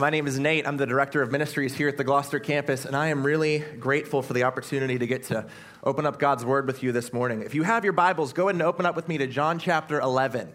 My 0.00 0.08
name 0.08 0.26
is 0.26 0.38
Nate. 0.38 0.66
I'm 0.66 0.78
the 0.78 0.86
director 0.86 1.20
of 1.20 1.30
ministries 1.30 1.74
here 1.74 1.86
at 1.86 1.98
the 1.98 2.04
Gloucester 2.04 2.38
campus, 2.38 2.86
and 2.86 2.96
I 2.96 3.08
am 3.08 3.22
really 3.22 3.58
grateful 3.58 4.22
for 4.22 4.32
the 4.32 4.44
opportunity 4.44 4.98
to 4.98 5.06
get 5.06 5.24
to 5.24 5.44
open 5.84 6.06
up 6.06 6.18
God's 6.18 6.42
word 6.42 6.66
with 6.66 6.82
you 6.82 6.90
this 6.90 7.12
morning. 7.12 7.42
If 7.42 7.54
you 7.54 7.64
have 7.64 7.84
your 7.84 7.92
Bibles, 7.92 8.32
go 8.32 8.44
ahead 8.44 8.54
and 8.54 8.62
open 8.62 8.86
up 8.86 8.96
with 8.96 9.08
me 9.08 9.18
to 9.18 9.26
John 9.26 9.58
chapter 9.58 10.00
11. 10.00 10.48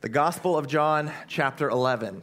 The 0.00 0.08
Gospel 0.08 0.58
of 0.58 0.66
John 0.66 1.12
chapter 1.28 1.68
11. 1.70 2.22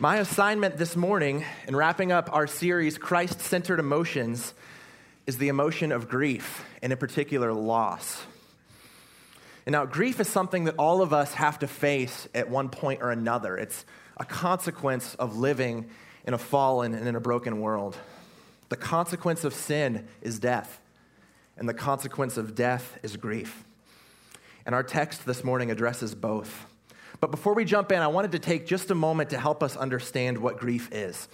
My 0.00 0.16
assignment 0.16 0.78
this 0.78 0.96
morning 0.96 1.44
in 1.68 1.76
wrapping 1.76 2.10
up 2.10 2.28
our 2.32 2.48
series, 2.48 2.98
Christ 2.98 3.40
Centered 3.40 3.78
Emotions, 3.78 4.52
is 5.28 5.38
the 5.38 5.46
emotion 5.46 5.92
of 5.92 6.08
grief, 6.08 6.64
and 6.82 6.92
in 6.92 6.98
particular, 6.98 7.52
loss. 7.52 8.24
And 9.64 9.74
now, 9.74 9.86
grief 9.86 10.18
is 10.18 10.28
something 10.28 10.64
that 10.64 10.74
all 10.76 11.02
of 11.02 11.12
us 11.12 11.34
have 11.34 11.60
to 11.60 11.68
face 11.68 12.26
at 12.34 12.50
one 12.50 12.68
point 12.68 13.00
or 13.00 13.12
another. 13.12 13.56
It's 13.56 13.84
a 14.22 14.24
consequence 14.24 15.16
of 15.16 15.36
living 15.36 15.90
in 16.24 16.32
a 16.32 16.38
fallen 16.38 16.94
and 16.94 17.08
in 17.08 17.16
a 17.16 17.20
broken 17.20 17.60
world. 17.60 17.96
The 18.68 18.76
consequence 18.76 19.42
of 19.42 19.52
sin 19.52 20.06
is 20.20 20.38
death, 20.38 20.80
and 21.56 21.68
the 21.68 21.74
consequence 21.74 22.36
of 22.36 22.54
death 22.54 23.00
is 23.02 23.16
grief. 23.16 23.64
And 24.64 24.76
our 24.76 24.84
text 24.84 25.26
this 25.26 25.42
morning 25.42 25.72
addresses 25.72 26.14
both. 26.14 26.66
But 27.20 27.32
before 27.32 27.52
we 27.54 27.64
jump 27.64 27.90
in, 27.90 27.98
I 27.98 28.06
wanted 28.06 28.30
to 28.30 28.38
take 28.38 28.64
just 28.64 28.92
a 28.92 28.94
moment 28.94 29.30
to 29.30 29.38
help 29.38 29.60
us 29.60 29.76
understand 29.76 30.38
what 30.38 30.56
grief 30.56 30.88
is. 30.92 31.26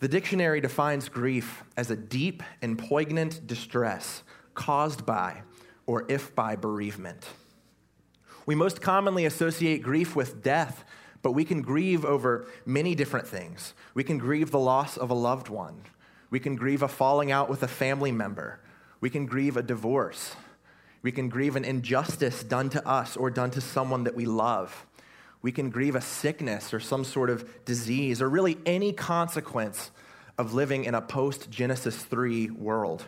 The 0.00 0.08
dictionary 0.08 0.60
defines 0.60 1.08
grief 1.08 1.62
as 1.76 1.92
a 1.92 1.96
deep 1.96 2.42
and 2.60 2.76
poignant 2.76 3.46
distress 3.46 4.24
caused 4.54 5.06
by 5.06 5.42
or 5.86 6.06
if 6.08 6.34
by 6.34 6.56
bereavement. 6.56 7.24
We 8.46 8.56
most 8.56 8.82
commonly 8.82 9.26
associate 9.26 9.80
grief 9.80 10.16
with 10.16 10.42
death, 10.42 10.84
but 11.22 11.32
we 11.32 11.44
can 11.44 11.62
grieve 11.62 12.04
over 12.04 12.46
many 12.64 12.94
different 12.94 13.26
things. 13.26 13.74
We 13.94 14.04
can 14.04 14.18
grieve 14.18 14.50
the 14.50 14.58
loss 14.58 14.96
of 14.96 15.10
a 15.10 15.14
loved 15.14 15.48
one. 15.48 15.82
We 16.30 16.40
can 16.40 16.56
grieve 16.56 16.82
a 16.82 16.88
falling 16.88 17.30
out 17.30 17.48
with 17.48 17.62
a 17.62 17.68
family 17.68 18.12
member. 18.12 18.60
We 19.00 19.10
can 19.10 19.26
grieve 19.26 19.56
a 19.56 19.62
divorce. 19.62 20.34
We 21.02 21.12
can 21.12 21.28
grieve 21.28 21.56
an 21.56 21.64
injustice 21.64 22.42
done 22.42 22.70
to 22.70 22.86
us 22.86 23.16
or 23.16 23.30
done 23.30 23.50
to 23.52 23.60
someone 23.60 24.04
that 24.04 24.14
we 24.14 24.26
love. 24.26 24.86
We 25.42 25.52
can 25.52 25.70
grieve 25.70 25.94
a 25.94 26.00
sickness 26.00 26.74
or 26.74 26.80
some 26.80 27.04
sort 27.04 27.30
of 27.30 27.64
disease 27.64 28.20
or 28.20 28.28
really 28.28 28.58
any 28.66 28.92
consequence 28.92 29.90
of 30.36 30.52
living 30.52 30.84
in 30.84 30.94
a 30.94 31.00
post 31.00 31.50
Genesis 31.50 31.96
3 31.96 32.50
world. 32.50 33.04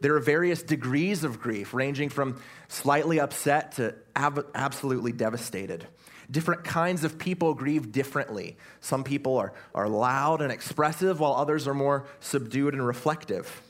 There 0.00 0.14
are 0.14 0.20
various 0.20 0.62
degrees 0.62 1.24
of 1.24 1.40
grief, 1.40 1.74
ranging 1.74 2.08
from 2.08 2.40
slightly 2.68 3.18
upset 3.18 3.72
to 3.72 3.94
ab- 4.14 4.46
absolutely 4.54 5.12
devastated. 5.12 5.86
Different 6.30 6.62
kinds 6.62 7.04
of 7.04 7.18
people 7.18 7.54
grieve 7.54 7.90
differently. 7.90 8.56
Some 8.80 9.02
people 9.02 9.36
are, 9.38 9.54
are 9.74 9.88
loud 9.88 10.42
and 10.42 10.52
expressive, 10.52 11.20
while 11.20 11.32
others 11.34 11.66
are 11.66 11.74
more 11.74 12.06
subdued 12.20 12.74
and 12.74 12.86
reflective. 12.86 13.62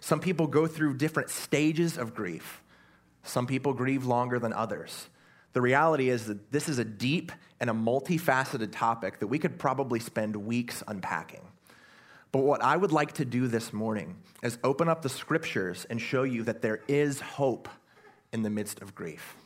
Some 0.00 0.20
people 0.20 0.46
go 0.46 0.66
through 0.66 0.96
different 0.96 1.30
stages 1.30 1.98
of 1.98 2.14
grief. 2.14 2.62
Some 3.22 3.46
people 3.46 3.72
grieve 3.72 4.04
longer 4.04 4.38
than 4.38 4.52
others. 4.52 5.08
The 5.52 5.60
reality 5.60 6.08
is 6.08 6.26
that 6.26 6.50
this 6.50 6.68
is 6.68 6.78
a 6.78 6.84
deep 6.84 7.32
and 7.60 7.70
a 7.70 7.72
multifaceted 7.72 8.72
topic 8.72 9.20
that 9.20 9.28
we 9.28 9.38
could 9.38 9.58
probably 9.58 10.00
spend 10.00 10.36
weeks 10.36 10.82
unpacking. 10.88 11.40
But 12.32 12.40
what 12.40 12.62
I 12.62 12.76
would 12.76 12.92
like 12.92 13.12
to 13.14 13.24
do 13.24 13.46
this 13.46 13.72
morning 13.72 14.16
is 14.42 14.58
open 14.64 14.88
up 14.88 15.02
the 15.02 15.08
scriptures 15.08 15.86
and 15.88 16.00
show 16.00 16.24
you 16.24 16.42
that 16.44 16.62
there 16.62 16.80
is 16.88 17.20
hope 17.20 17.68
in 18.32 18.42
the 18.42 18.50
midst 18.50 18.82
of 18.82 18.94
grief. 18.94 19.36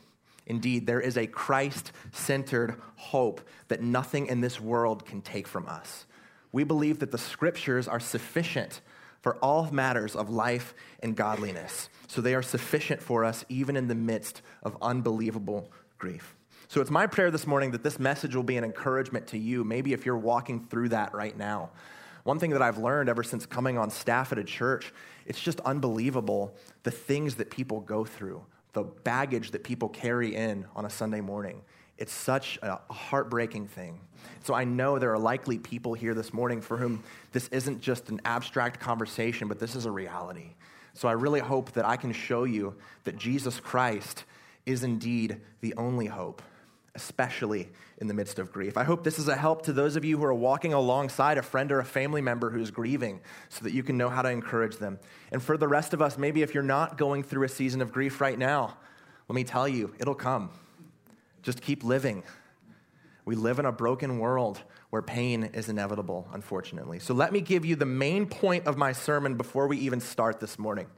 Indeed, 0.48 0.86
there 0.86 1.00
is 1.00 1.16
a 1.16 1.27
Christ 1.27 1.92
centered 2.10 2.74
hope 2.96 3.41
that 3.68 3.82
nothing 3.82 4.27
in 4.27 4.41
this 4.41 4.60
world 4.60 5.06
can 5.06 5.20
take 5.20 5.46
from 5.46 5.68
us. 5.68 6.06
We 6.50 6.64
believe 6.64 6.98
that 6.98 7.12
the 7.12 7.18
scriptures 7.18 7.86
are 7.86 8.00
sufficient 8.00 8.80
for 9.20 9.36
all 9.36 9.70
matters 9.70 10.16
of 10.16 10.30
life 10.30 10.74
and 11.02 11.14
godliness. 11.14 11.90
So 12.06 12.20
they 12.20 12.34
are 12.34 12.42
sufficient 12.42 13.02
for 13.02 13.24
us 13.24 13.45
even 13.48 13.77
in 13.77 13.89
the 13.89 13.95
midst 13.95 14.42
of 14.62 14.77
unbelievable 14.80 15.70
grief. 15.98 16.34
So 16.68 16.80
it's 16.80 16.90
my 16.90 17.06
prayer 17.06 17.30
this 17.30 17.46
morning 17.46 17.70
that 17.73 17.83
this 17.83 17.98
message 17.98 18.34
will 18.34 18.42
be 18.42 18.56
an 18.56 18.64
encouragement 18.64 19.27
to 19.28 19.39
you, 19.39 19.64
maybe 19.64 19.92
if 19.92 20.06
you're 20.06 20.17
walking 20.17 20.67
through 20.67 20.90
that 20.90 21.14
right 21.14 21.36
now. 21.36 21.70
One 22.24 22.39
thing 22.39 22.50
that 22.50 22.62
I've 22.62 22.78
learned 22.78 23.08
ever 23.08 23.23
since 23.23 23.46
coming 23.46 23.78
on 23.78 23.90
staff 23.90 24.33
at 24.33 24.39
a 24.39 24.44
church, 24.44 24.92
it's 25.27 25.40
just 25.40 25.61
unbelievable 25.61 26.55
the 26.83 26.90
things 26.90 27.36
that 27.36 27.50
people 27.50 27.80
go 27.80 28.05
through, 28.05 28.44
the 28.73 28.83
baggage 28.83 29.51
that 29.52 29.64
people 29.64 29.89
carry 29.89 30.34
in 30.34 30.67
on 30.77 30.84
a 30.84 30.90
Sunday 30.90 31.20
morning. 31.20 31.62
It's 31.96 32.12
such 32.12 32.58
a 32.62 32.79
heartbreaking 32.90 33.67
thing. 33.67 34.01
So 34.45 34.55
I 34.55 34.64
know 34.64 34.98
there 34.98 35.12
are 35.12 35.18
likely 35.18 35.58
people 35.58 35.95
here 35.95 36.14
this 36.14 36.33
morning 36.33 36.61
for 36.61 36.77
whom 36.77 37.02
this 37.33 37.48
isn't 37.48 37.80
just 37.80 38.08
an 38.08 38.20
abstract 38.24 38.79
conversation, 38.79 39.48
but 39.48 39.58
this 39.58 39.74
is 39.74 39.84
a 39.84 39.90
reality. 39.90 40.55
So 40.95 41.08
I 41.08 41.12
really 41.12 41.40
hope 41.40 41.73
that 41.73 41.84
I 41.84 41.96
can 41.96 42.12
show 42.12 42.45
you 42.45 42.77
that 43.05 43.17
Jesus 43.17 43.61
Christ 43.61 44.24
is 44.64 44.85
indeed 44.85 45.40
the 45.61 45.74
only 45.77 46.06
hope, 46.06 46.42
especially 46.98 47.69
in 47.98 48.09
the 48.09 48.14
midst 48.14 48.41
of 48.41 48.53
grief. 48.53 48.77
I 48.77 48.83
hope 48.83 49.05
this 49.05 49.20
is 49.20 49.29
a 49.29 49.36
help 49.36 49.63
to 49.63 49.73
those 49.73 49.95
of 49.95 50.05
you 50.05 50.19
who 50.19 50.25
are 50.25 50.35
walking 50.35 50.73
alongside 50.73 51.39
a 51.39 51.42
friend 51.42 51.70
or 51.70 51.79
a 51.79 51.85
family 51.85 52.20
member 52.20 52.51
who's 52.51 52.73
grieving 52.73 53.20
so 53.48 53.63
that 53.63 53.73
you 53.73 53.85
can 53.85 53.97
know 53.97 54.09
how 54.09 54.20
to 54.23 54.29
encourage 54.29 54.79
them. 54.79 54.98
And 55.31 55.41
for 55.41 55.57
the 55.57 55.69
rest 55.69 55.95
of 55.95 56.03
us, 56.03 56.19
maybe 56.19 56.42
if 56.42 56.55
you're 56.55 56.64
not 56.64 56.98
going 56.98 57.23
through 57.23 57.45
a 57.45 57.48
season 57.48 57.81
of 57.81 57.92
grief 57.92 58.20
right 58.20 58.36
now, 58.36 58.77
let 59.29 59.36
me 59.36 59.45
tell 59.45 59.69
you, 59.69 59.95
it'll 60.01 60.17
come. 60.17 60.51
Just 61.45 61.63
keep 61.63 61.85
living. 61.85 62.25
We 63.25 63.36
live 63.36 63.61
in 63.61 63.65
a 63.65 63.73
broken 63.73 64.19
world 64.19 64.61
where 64.91 65.03
pain 65.03 65.45
is 65.45 65.69
inevitable, 65.69 66.27
unfortunately. 66.33 66.98
So 66.98 67.15
let 67.15 67.33
me 67.33 67.41
give 67.41 67.65
you 67.65 67.77
the 67.77 67.86
main 67.86 68.27
point 68.27 68.67
of 68.67 68.77
my 68.77 68.91
sermon 68.91 69.36
before 69.36 69.69
we 69.69 69.79
even 69.79 70.01
start 70.01 70.41
this 70.41 70.59
morning. 70.59 70.89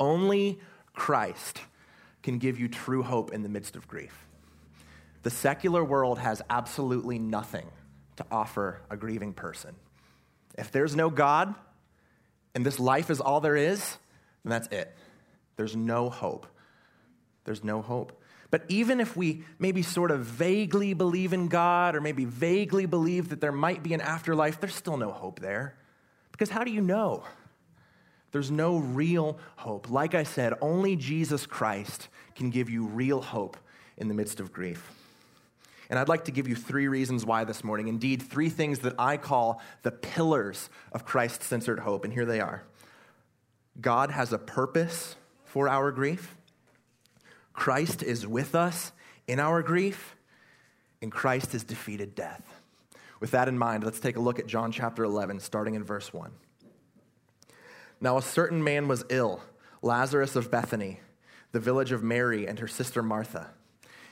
Only 0.00 0.60
Christ 0.94 1.60
can 2.22 2.38
give 2.38 2.58
you 2.58 2.68
true 2.68 3.02
hope 3.02 3.32
in 3.32 3.42
the 3.42 3.48
midst 3.48 3.76
of 3.76 3.86
grief. 3.88 4.27
The 5.28 5.34
secular 5.34 5.84
world 5.84 6.18
has 6.18 6.40
absolutely 6.48 7.18
nothing 7.18 7.66
to 8.16 8.24
offer 8.30 8.80
a 8.88 8.96
grieving 8.96 9.34
person. 9.34 9.74
If 10.56 10.72
there's 10.72 10.96
no 10.96 11.10
God 11.10 11.54
and 12.54 12.64
this 12.64 12.80
life 12.80 13.10
is 13.10 13.20
all 13.20 13.42
there 13.42 13.54
is, 13.54 13.98
then 14.42 14.52
that's 14.52 14.68
it. 14.68 14.96
There's 15.56 15.76
no 15.76 16.08
hope. 16.08 16.46
There's 17.44 17.62
no 17.62 17.82
hope. 17.82 18.18
But 18.50 18.62
even 18.68 19.00
if 19.00 19.18
we 19.18 19.42
maybe 19.58 19.82
sort 19.82 20.12
of 20.12 20.20
vaguely 20.20 20.94
believe 20.94 21.34
in 21.34 21.48
God 21.48 21.94
or 21.94 22.00
maybe 22.00 22.24
vaguely 22.24 22.86
believe 22.86 23.28
that 23.28 23.42
there 23.42 23.52
might 23.52 23.82
be 23.82 23.92
an 23.92 24.00
afterlife, 24.00 24.58
there's 24.60 24.74
still 24.74 24.96
no 24.96 25.12
hope 25.12 25.40
there. 25.40 25.76
Because 26.32 26.48
how 26.48 26.64
do 26.64 26.70
you 26.70 26.80
know? 26.80 27.22
There's 28.32 28.50
no 28.50 28.78
real 28.78 29.38
hope. 29.56 29.90
Like 29.90 30.14
I 30.14 30.22
said, 30.22 30.54
only 30.62 30.96
Jesus 30.96 31.44
Christ 31.44 32.08
can 32.34 32.48
give 32.48 32.70
you 32.70 32.86
real 32.86 33.20
hope 33.20 33.58
in 33.98 34.08
the 34.08 34.14
midst 34.14 34.40
of 34.40 34.54
grief. 34.54 34.90
And 35.90 35.98
I'd 35.98 36.08
like 36.08 36.24
to 36.26 36.32
give 36.32 36.46
you 36.46 36.54
three 36.54 36.86
reasons 36.88 37.24
why 37.24 37.44
this 37.44 37.64
morning. 37.64 37.88
Indeed, 37.88 38.22
three 38.22 38.50
things 38.50 38.80
that 38.80 38.94
I 38.98 39.16
call 39.16 39.62
the 39.82 39.90
pillars 39.90 40.68
of 40.92 41.04
Christ 41.04 41.42
centered 41.42 41.80
hope. 41.80 42.04
And 42.04 42.12
here 42.12 42.26
they 42.26 42.40
are 42.40 42.64
God 43.80 44.10
has 44.10 44.32
a 44.32 44.38
purpose 44.38 45.16
for 45.44 45.68
our 45.68 45.90
grief, 45.90 46.36
Christ 47.52 48.02
is 48.02 48.26
with 48.26 48.54
us 48.54 48.92
in 49.26 49.40
our 49.40 49.62
grief, 49.62 50.14
and 51.00 51.10
Christ 51.10 51.52
has 51.52 51.64
defeated 51.64 52.14
death. 52.14 52.42
With 53.20 53.30
that 53.32 53.48
in 53.48 53.58
mind, 53.58 53.82
let's 53.82 53.98
take 53.98 54.16
a 54.16 54.20
look 54.20 54.38
at 54.38 54.46
John 54.46 54.70
chapter 54.70 55.04
11, 55.04 55.40
starting 55.40 55.74
in 55.74 55.82
verse 55.82 56.12
1. 56.12 56.30
Now, 58.00 58.16
a 58.16 58.22
certain 58.22 58.62
man 58.62 58.86
was 58.86 59.04
ill, 59.08 59.42
Lazarus 59.82 60.36
of 60.36 60.50
Bethany, 60.50 61.00
the 61.50 61.58
village 61.58 61.90
of 61.90 62.02
Mary 62.02 62.46
and 62.46 62.58
her 62.58 62.68
sister 62.68 63.02
Martha. 63.02 63.50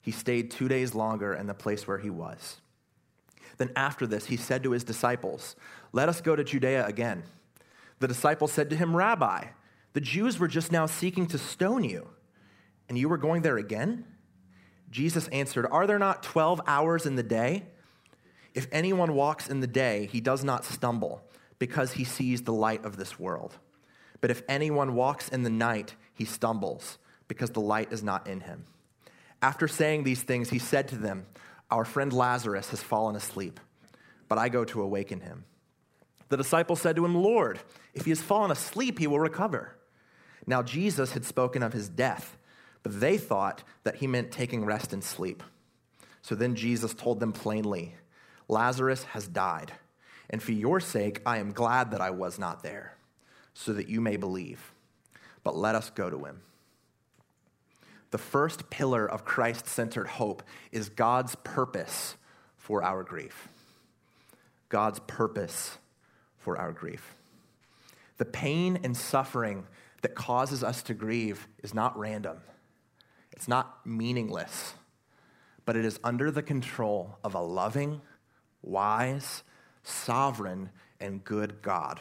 he 0.00 0.10
stayed 0.10 0.50
two 0.50 0.68
days 0.68 0.94
longer 0.94 1.34
in 1.34 1.46
the 1.46 1.54
place 1.54 1.86
where 1.86 1.98
he 1.98 2.10
was. 2.10 2.60
Then, 3.58 3.70
after 3.76 4.06
this, 4.06 4.26
he 4.26 4.36
said 4.36 4.62
to 4.62 4.70
his 4.70 4.84
disciples, 4.84 5.56
Let 5.92 6.08
us 6.08 6.20
go 6.20 6.34
to 6.34 6.44
Judea 6.44 6.86
again. 6.86 7.24
The 7.98 8.08
disciples 8.08 8.52
said 8.52 8.70
to 8.70 8.76
him, 8.76 8.96
Rabbi, 8.96 9.44
the 9.92 10.00
Jews 10.00 10.38
were 10.38 10.48
just 10.48 10.72
now 10.72 10.86
seeking 10.86 11.26
to 11.26 11.38
stone 11.38 11.84
you, 11.84 12.08
and 12.88 12.96
you 12.96 13.08
were 13.08 13.18
going 13.18 13.42
there 13.42 13.58
again? 13.58 14.04
Jesus 14.90 15.28
answered, 15.28 15.66
Are 15.70 15.86
there 15.86 15.98
not 15.98 16.22
12 16.22 16.62
hours 16.66 17.06
in 17.06 17.16
the 17.16 17.22
day? 17.22 17.64
If 18.54 18.66
anyone 18.72 19.14
walks 19.14 19.48
in 19.48 19.60
the 19.60 19.66
day, 19.66 20.08
he 20.10 20.20
does 20.20 20.42
not 20.42 20.64
stumble, 20.64 21.22
because 21.58 21.92
he 21.92 22.04
sees 22.04 22.42
the 22.42 22.52
light 22.52 22.84
of 22.84 22.96
this 22.96 23.18
world. 23.18 23.58
But 24.20 24.30
if 24.30 24.42
anyone 24.48 24.94
walks 24.94 25.28
in 25.28 25.42
the 25.42 25.50
night, 25.50 25.94
he 26.14 26.24
stumbles, 26.24 26.98
because 27.28 27.50
the 27.50 27.60
light 27.60 27.92
is 27.92 28.02
not 28.02 28.26
in 28.26 28.40
him. 28.40 28.64
After 29.42 29.68
saying 29.68 30.04
these 30.04 30.22
things, 30.22 30.50
he 30.50 30.58
said 30.58 30.88
to 30.88 30.96
them, 30.96 31.26
Our 31.70 31.84
friend 31.84 32.12
Lazarus 32.12 32.70
has 32.70 32.82
fallen 32.82 33.16
asleep, 33.16 33.58
but 34.28 34.38
I 34.38 34.48
go 34.48 34.64
to 34.66 34.82
awaken 34.82 35.20
him. 35.20 35.44
The 36.28 36.36
disciples 36.36 36.80
said 36.80 36.96
to 36.96 37.04
him, 37.04 37.14
Lord, 37.14 37.58
if 37.94 38.04
he 38.04 38.10
has 38.10 38.22
fallen 38.22 38.50
asleep, 38.50 38.98
he 38.98 39.06
will 39.06 39.18
recover. 39.18 39.76
Now 40.46 40.62
Jesus 40.62 41.12
had 41.12 41.24
spoken 41.24 41.62
of 41.62 41.72
his 41.72 41.88
death, 41.88 42.36
but 42.82 43.00
they 43.00 43.18
thought 43.18 43.62
that 43.82 43.96
he 43.96 44.06
meant 44.06 44.30
taking 44.30 44.64
rest 44.64 44.92
and 44.92 45.02
sleep. 45.02 45.42
So 46.22 46.34
then 46.34 46.54
Jesus 46.54 46.94
told 46.94 47.18
them 47.18 47.32
plainly, 47.32 47.94
Lazarus 48.48 49.04
has 49.04 49.26
died, 49.26 49.72
and 50.28 50.42
for 50.42 50.52
your 50.52 50.80
sake 50.80 51.20
I 51.26 51.38
am 51.38 51.52
glad 51.52 51.90
that 51.90 52.00
I 52.00 52.10
was 52.10 52.38
not 52.38 52.62
there, 52.62 52.96
so 53.54 53.72
that 53.72 53.88
you 53.88 54.00
may 54.00 54.16
believe. 54.16 54.72
But 55.42 55.56
let 55.56 55.74
us 55.74 55.90
go 55.90 56.10
to 56.10 56.24
him. 56.24 56.42
The 58.10 58.18
first 58.18 58.70
pillar 58.70 59.08
of 59.08 59.24
Christ 59.24 59.68
centered 59.68 60.08
hope 60.08 60.42
is 60.72 60.88
God's 60.88 61.36
purpose 61.36 62.16
for 62.56 62.82
our 62.82 63.02
grief. 63.02 63.48
God's 64.68 65.00
purpose 65.00 65.78
for 66.38 66.56
our 66.56 66.72
grief. 66.72 67.14
The 68.18 68.24
pain 68.24 68.80
and 68.82 68.96
suffering 68.96 69.66
that 70.02 70.14
causes 70.14 70.64
us 70.64 70.82
to 70.84 70.94
grieve 70.94 71.46
is 71.62 71.74
not 71.74 71.98
random, 71.98 72.38
it's 73.32 73.48
not 73.48 73.86
meaningless, 73.86 74.74
but 75.64 75.76
it 75.76 75.84
is 75.84 76.00
under 76.02 76.30
the 76.30 76.42
control 76.42 77.18
of 77.22 77.34
a 77.34 77.40
loving, 77.40 78.00
wise, 78.62 79.42
sovereign, 79.82 80.70
and 81.00 81.24
good 81.24 81.62
God. 81.62 82.00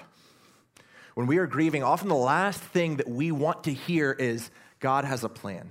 When 1.14 1.28
we 1.28 1.38
are 1.38 1.48
grieving, 1.48 1.84
often 1.84 2.08
the 2.08 2.16
last 2.16 2.62
thing 2.62 2.98
that 2.98 3.10
we 3.10 3.32
want 3.32 3.66
to 3.66 3.74
hear 3.74 4.12
is 4.12 4.52
God 4.80 5.06
has 5.06 5.24
a 5.24 5.30
plan. 5.30 5.70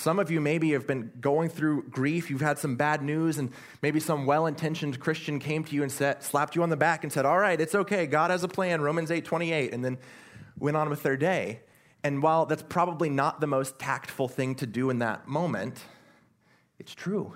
Some 0.00 0.18
of 0.18 0.30
you 0.30 0.40
maybe 0.40 0.72
have 0.72 0.86
been 0.86 1.12
going 1.20 1.50
through 1.50 1.82
grief. 1.90 2.30
You've 2.30 2.40
had 2.40 2.58
some 2.58 2.74
bad 2.76 3.02
news, 3.02 3.36
and 3.36 3.50
maybe 3.82 4.00
some 4.00 4.24
well 4.24 4.46
intentioned 4.46 4.98
Christian 4.98 5.38
came 5.38 5.62
to 5.64 5.74
you 5.74 5.82
and 5.82 5.92
said, 5.92 6.22
slapped 6.22 6.56
you 6.56 6.62
on 6.62 6.70
the 6.70 6.76
back 6.76 7.04
and 7.04 7.12
said, 7.12 7.26
All 7.26 7.38
right, 7.38 7.60
it's 7.60 7.74
okay. 7.74 8.06
God 8.06 8.30
has 8.30 8.42
a 8.42 8.48
plan, 8.48 8.80
Romans 8.80 9.10
8 9.10 9.26
28, 9.26 9.74
and 9.74 9.84
then 9.84 9.98
went 10.58 10.78
on 10.78 10.88
with 10.88 11.02
their 11.02 11.18
day. 11.18 11.60
And 12.02 12.22
while 12.22 12.46
that's 12.46 12.62
probably 12.62 13.10
not 13.10 13.42
the 13.42 13.46
most 13.46 13.78
tactful 13.78 14.26
thing 14.26 14.54
to 14.54 14.66
do 14.66 14.88
in 14.88 15.00
that 15.00 15.28
moment, 15.28 15.84
it's 16.78 16.94
true. 16.94 17.34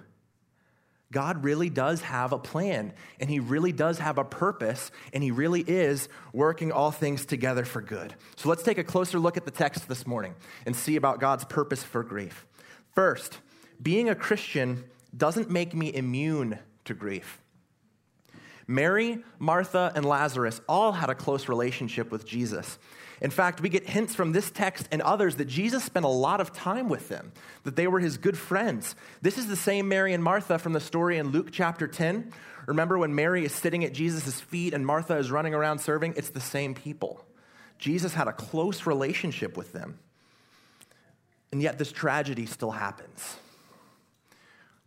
God 1.12 1.44
really 1.44 1.68
does 1.68 2.00
have 2.00 2.32
a 2.32 2.38
plan, 2.38 2.94
and 3.20 3.28
He 3.28 3.40
really 3.40 3.72
does 3.72 3.98
have 3.98 4.16
a 4.16 4.24
purpose, 4.24 4.90
and 5.12 5.22
He 5.22 5.32
really 5.32 5.60
is 5.60 6.08
working 6.32 6.72
all 6.72 6.90
things 6.90 7.26
together 7.26 7.66
for 7.66 7.82
good. 7.82 8.14
So 8.36 8.48
let's 8.48 8.62
take 8.62 8.78
a 8.78 8.84
closer 8.84 9.18
look 9.18 9.36
at 9.36 9.44
the 9.44 9.50
text 9.50 9.86
this 9.86 10.06
morning 10.06 10.34
and 10.64 10.74
see 10.74 10.96
about 10.96 11.20
God's 11.20 11.44
purpose 11.44 11.82
for 11.82 12.02
grief. 12.02 12.46
First, 12.94 13.38
being 13.82 14.08
a 14.08 14.14
Christian 14.14 14.84
doesn't 15.16 15.50
make 15.50 15.74
me 15.74 15.92
immune 15.94 16.58
to 16.84 16.94
grief. 16.94 17.40
Mary, 18.66 19.22
Martha, 19.38 19.92
and 19.94 20.04
Lazarus 20.04 20.60
all 20.68 20.92
had 20.92 21.10
a 21.10 21.14
close 21.14 21.48
relationship 21.48 22.10
with 22.10 22.24
Jesus. 22.24 22.78
In 23.20 23.30
fact, 23.30 23.60
we 23.60 23.68
get 23.68 23.88
hints 23.88 24.14
from 24.14 24.32
this 24.32 24.50
text 24.50 24.88
and 24.90 25.02
others 25.02 25.36
that 25.36 25.46
Jesus 25.46 25.84
spent 25.84 26.04
a 26.04 26.08
lot 26.08 26.40
of 26.40 26.52
time 26.52 26.88
with 26.88 27.08
them, 27.08 27.32
that 27.64 27.76
they 27.76 27.86
were 27.86 28.00
his 28.00 28.16
good 28.16 28.36
friends. 28.36 28.96
This 29.22 29.38
is 29.38 29.46
the 29.46 29.56
same 29.56 29.88
Mary 29.88 30.14
and 30.14 30.24
Martha 30.24 30.58
from 30.58 30.72
the 30.72 30.80
story 30.80 31.18
in 31.18 31.28
Luke 31.28 31.48
chapter 31.52 31.86
10. 31.86 32.32
Remember 32.66 32.98
when 32.98 33.14
Mary 33.14 33.44
is 33.44 33.52
sitting 33.52 33.84
at 33.84 33.92
Jesus' 33.92 34.40
feet 34.40 34.74
and 34.74 34.86
Martha 34.86 35.16
is 35.16 35.30
running 35.30 35.54
around 35.54 35.78
serving? 35.78 36.14
It's 36.16 36.30
the 36.30 36.40
same 36.40 36.74
people. 36.74 37.24
Jesus 37.78 38.14
had 38.14 38.28
a 38.28 38.32
close 38.32 38.86
relationship 38.86 39.56
with 39.56 39.72
them. 39.72 39.98
And 41.54 41.62
yet, 41.62 41.78
this 41.78 41.92
tragedy 41.92 42.46
still 42.46 42.72
happens. 42.72 43.36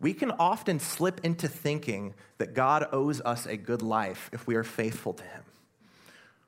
We 0.00 0.12
can 0.12 0.32
often 0.32 0.80
slip 0.80 1.24
into 1.24 1.48
thinking 1.48 2.12
that 2.36 2.52
God 2.52 2.86
owes 2.92 3.22
us 3.22 3.46
a 3.46 3.56
good 3.56 3.80
life 3.80 4.28
if 4.34 4.46
we 4.46 4.54
are 4.54 4.62
faithful 4.62 5.14
to 5.14 5.24
Him. 5.24 5.44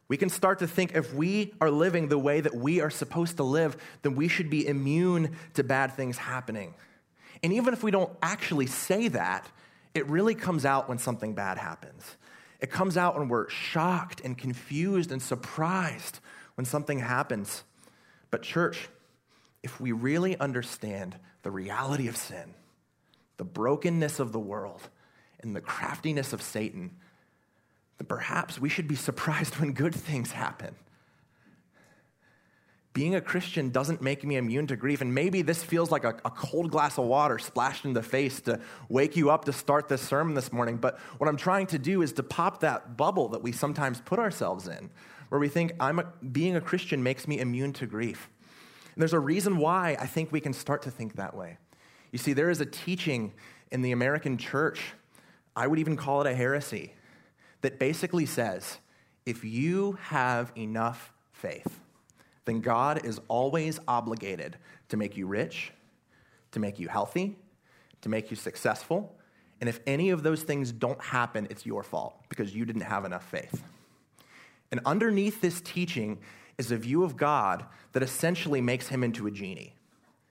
We 0.09 0.19
can 0.19 0.29
start 0.29 0.59
to 0.59 0.67
think 0.67 0.95
if 0.95 1.15
we 1.15 1.55
are 1.59 1.71
living 1.71 2.09
the 2.09 2.19
way 2.19 2.43
that 2.43 2.55
we 2.55 2.83
are 2.83 2.91
supposed 2.91 3.39
to 3.39 3.45
live, 3.45 3.79
then 4.03 4.15
we 4.15 4.29
should 4.29 4.51
be 4.51 4.69
immune 4.69 5.37
to 5.55 5.65
bad 5.65 5.95
things 5.95 6.19
happening. 6.19 6.75
And 7.43 7.55
even 7.55 7.73
if 7.73 7.83
we 7.83 7.91
don't 7.91 8.13
actually 8.21 8.67
say 8.67 9.09
that, 9.09 9.51
it 9.95 10.07
really 10.07 10.35
comes 10.35 10.67
out 10.67 10.87
when 10.87 10.99
something 10.99 11.33
bad 11.33 11.57
happens. 11.57 12.05
It 12.61 12.71
comes 12.71 12.99
out 12.99 13.19
when 13.19 13.31
we're 13.31 13.49
shocked 13.49 14.21
and 14.23 14.37
confused 14.37 15.13
and 15.13 15.23
surprised 15.23 16.21
when 16.57 16.67
something 16.67 16.99
happens. 16.99 17.65
But, 18.31 18.43
church, 18.43 18.91
if 19.63 19.81
we 19.81 19.93
really 19.93 20.39
understand 20.39 21.17
the 21.43 21.51
reality 21.51 22.09
of 22.09 22.17
sin, 22.17 22.55
the 23.37 23.45
brokenness 23.45 24.19
of 24.19 24.33
the 24.33 24.41
world, 24.41 24.89
and 25.41 25.57
the 25.57 25.61
craftiness 25.61 26.33
of 26.33 26.43
Satan, 26.43 26.91
then 27.99 28.07
perhaps 28.07 28.59
we 28.59 28.69
should 28.69 28.89
be 28.89 28.97
surprised 28.97 29.57
when 29.61 29.73
good 29.73 29.95
things 29.95 30.33
happen. 30.33 30.75
Being 32.93 33.15
a 33.15 33.21
Christian 33.21 33.71
doesn't 33.71 34.03
make 34.03 34.25
me 34.25 34.37
immune 34.37 34.67
to 34.67 34.77
grief. 34.77 35.01
And 35.01 35.15
maybe 35.15 35.43
this 35.43 35.63
feels 35.63 35.93
like 35.93 36.03
a, 36.03 36.17
a, 36.25 36.31
cold 36.31 36.73
glass 36.73 36.99
of 36.99 37.05
water 37.05 37.39
splashed 37.39 37.85
in 37.85 37.93
the 37.93 38.03
face 38.03 38.41
to 38.43 38.59
wake 38.89 39.17
you 39.17 39.31
up 39.31 39.45
to 39.45 39.53
start 39.53 39.89
this 39.89 40.03
sermon 40.03 40.35
this 40.35 40.53
morning. 40.53 40.77
But 40.77 40.99
what 41.19 41.29
I'm 41.29 41.37
trying 41.37 41.69
to 41.69 41.79
do 41.79 42.03
is 42.03 42.13
to 42.15 42.25
pop 42.25 42.61
that 42.61 42.97
bubble 42.97 43.29
that 43.29 43.43
we 43.43 43.53
sometimes 43.53 44.01
put 44.01 44.19
ourselves 44.19 44.67
in, 44.67 44.91
where 45.29 45.41
we 45.41 45.49
think 45.49 45.73
I'm 45.79 46.01
a, 46.01 46.13
being 46.33 46.57
a 46.57 46.61
Christian 46.61 47.01
makes 47.01 47.29
me 47.29 47.39
immune 47.39 47.73
to 47.75 47.87
grief. 47.87 48.29
And 48.95 49.01
there's 49.03 49.13
a 49.13 49.21
reason 49.21 49.59
why 49.59 49.97
I 50.01 50.07
think 50.07 50.33
we 50.33 50.41
can 50.41 50.53
start 50.53 50.83
to 50.83 50.91
think 50.91 51.17
that 51.17 51.37
way. 51.37 51.59
You 52.13 52.19
see, 52.19 52.33
there 52.33 52.51
is 52.51 52.61
a 52.61 52.67
teaching 52.67 53.33
in 53.71 53.83
the 53.83 53.93
American 53.93 54.37
church, 54.37 54.81
I 55.55 55.67
would 55.67 55.79
even 55.79 55.97
call 55.97 56.21
it 56.23 56.27
a 56.27 56.35
heresy, 56.35 56.95
that 57.61 57.79
basically 57.79 58.27
says 58.27 58.79
if 59.27 59.45
you 59.45 59.99
have 60.03 60.53
enough 60.57 61.13
faith, 61.33 61.81
then 62.47 62.61
God 62.61 63.05
is 63.05 63.21
always 63.29 63.79
obligated 63.87 64.57
to 64.89 64.97
make 64.97 65.17
you 65.17 65.27
rich, 65.27 65.73
to 66.53 66.59
make 66.59 66.79
you 66.79 66.89
healthy, 66.89 67.39
to 68.03 68.09
make 68.09 68.31
you 68.31 68.37
successful. 68.37 69.15
And 69.61 69.69
if 69.69 69.81
any 69.87 70.11
of 70.11 70.23
those 70.23 70.43
things 70.43 70.73
don't 70.73 71.01
happen, 71.01 71.47
it's 71.51 71.67
your 71.67 71.83
fault 71.83 72.15
because 72.29 72.55
you 72.55 72.65
didn't 72.65 72.83
have 72.83 73.05
enough 73.05 73.29
faith. 73.29 73.63
And 74.73 74.81
underneath 74.87 75.41
this 75.41 75.61
teaching 75.61 76.19
is 76.61 76.71
a 76.71 76.77
view 76.77 77.03
of 77.03 77.17
God 77.17 77.65
that 77.93 78.03
essentially 78.03 78.61
makes 78.61 78.89
him 78.89 79.03
into 79.03 79.27
a 79.27 79.31
genie. 79.31 79.75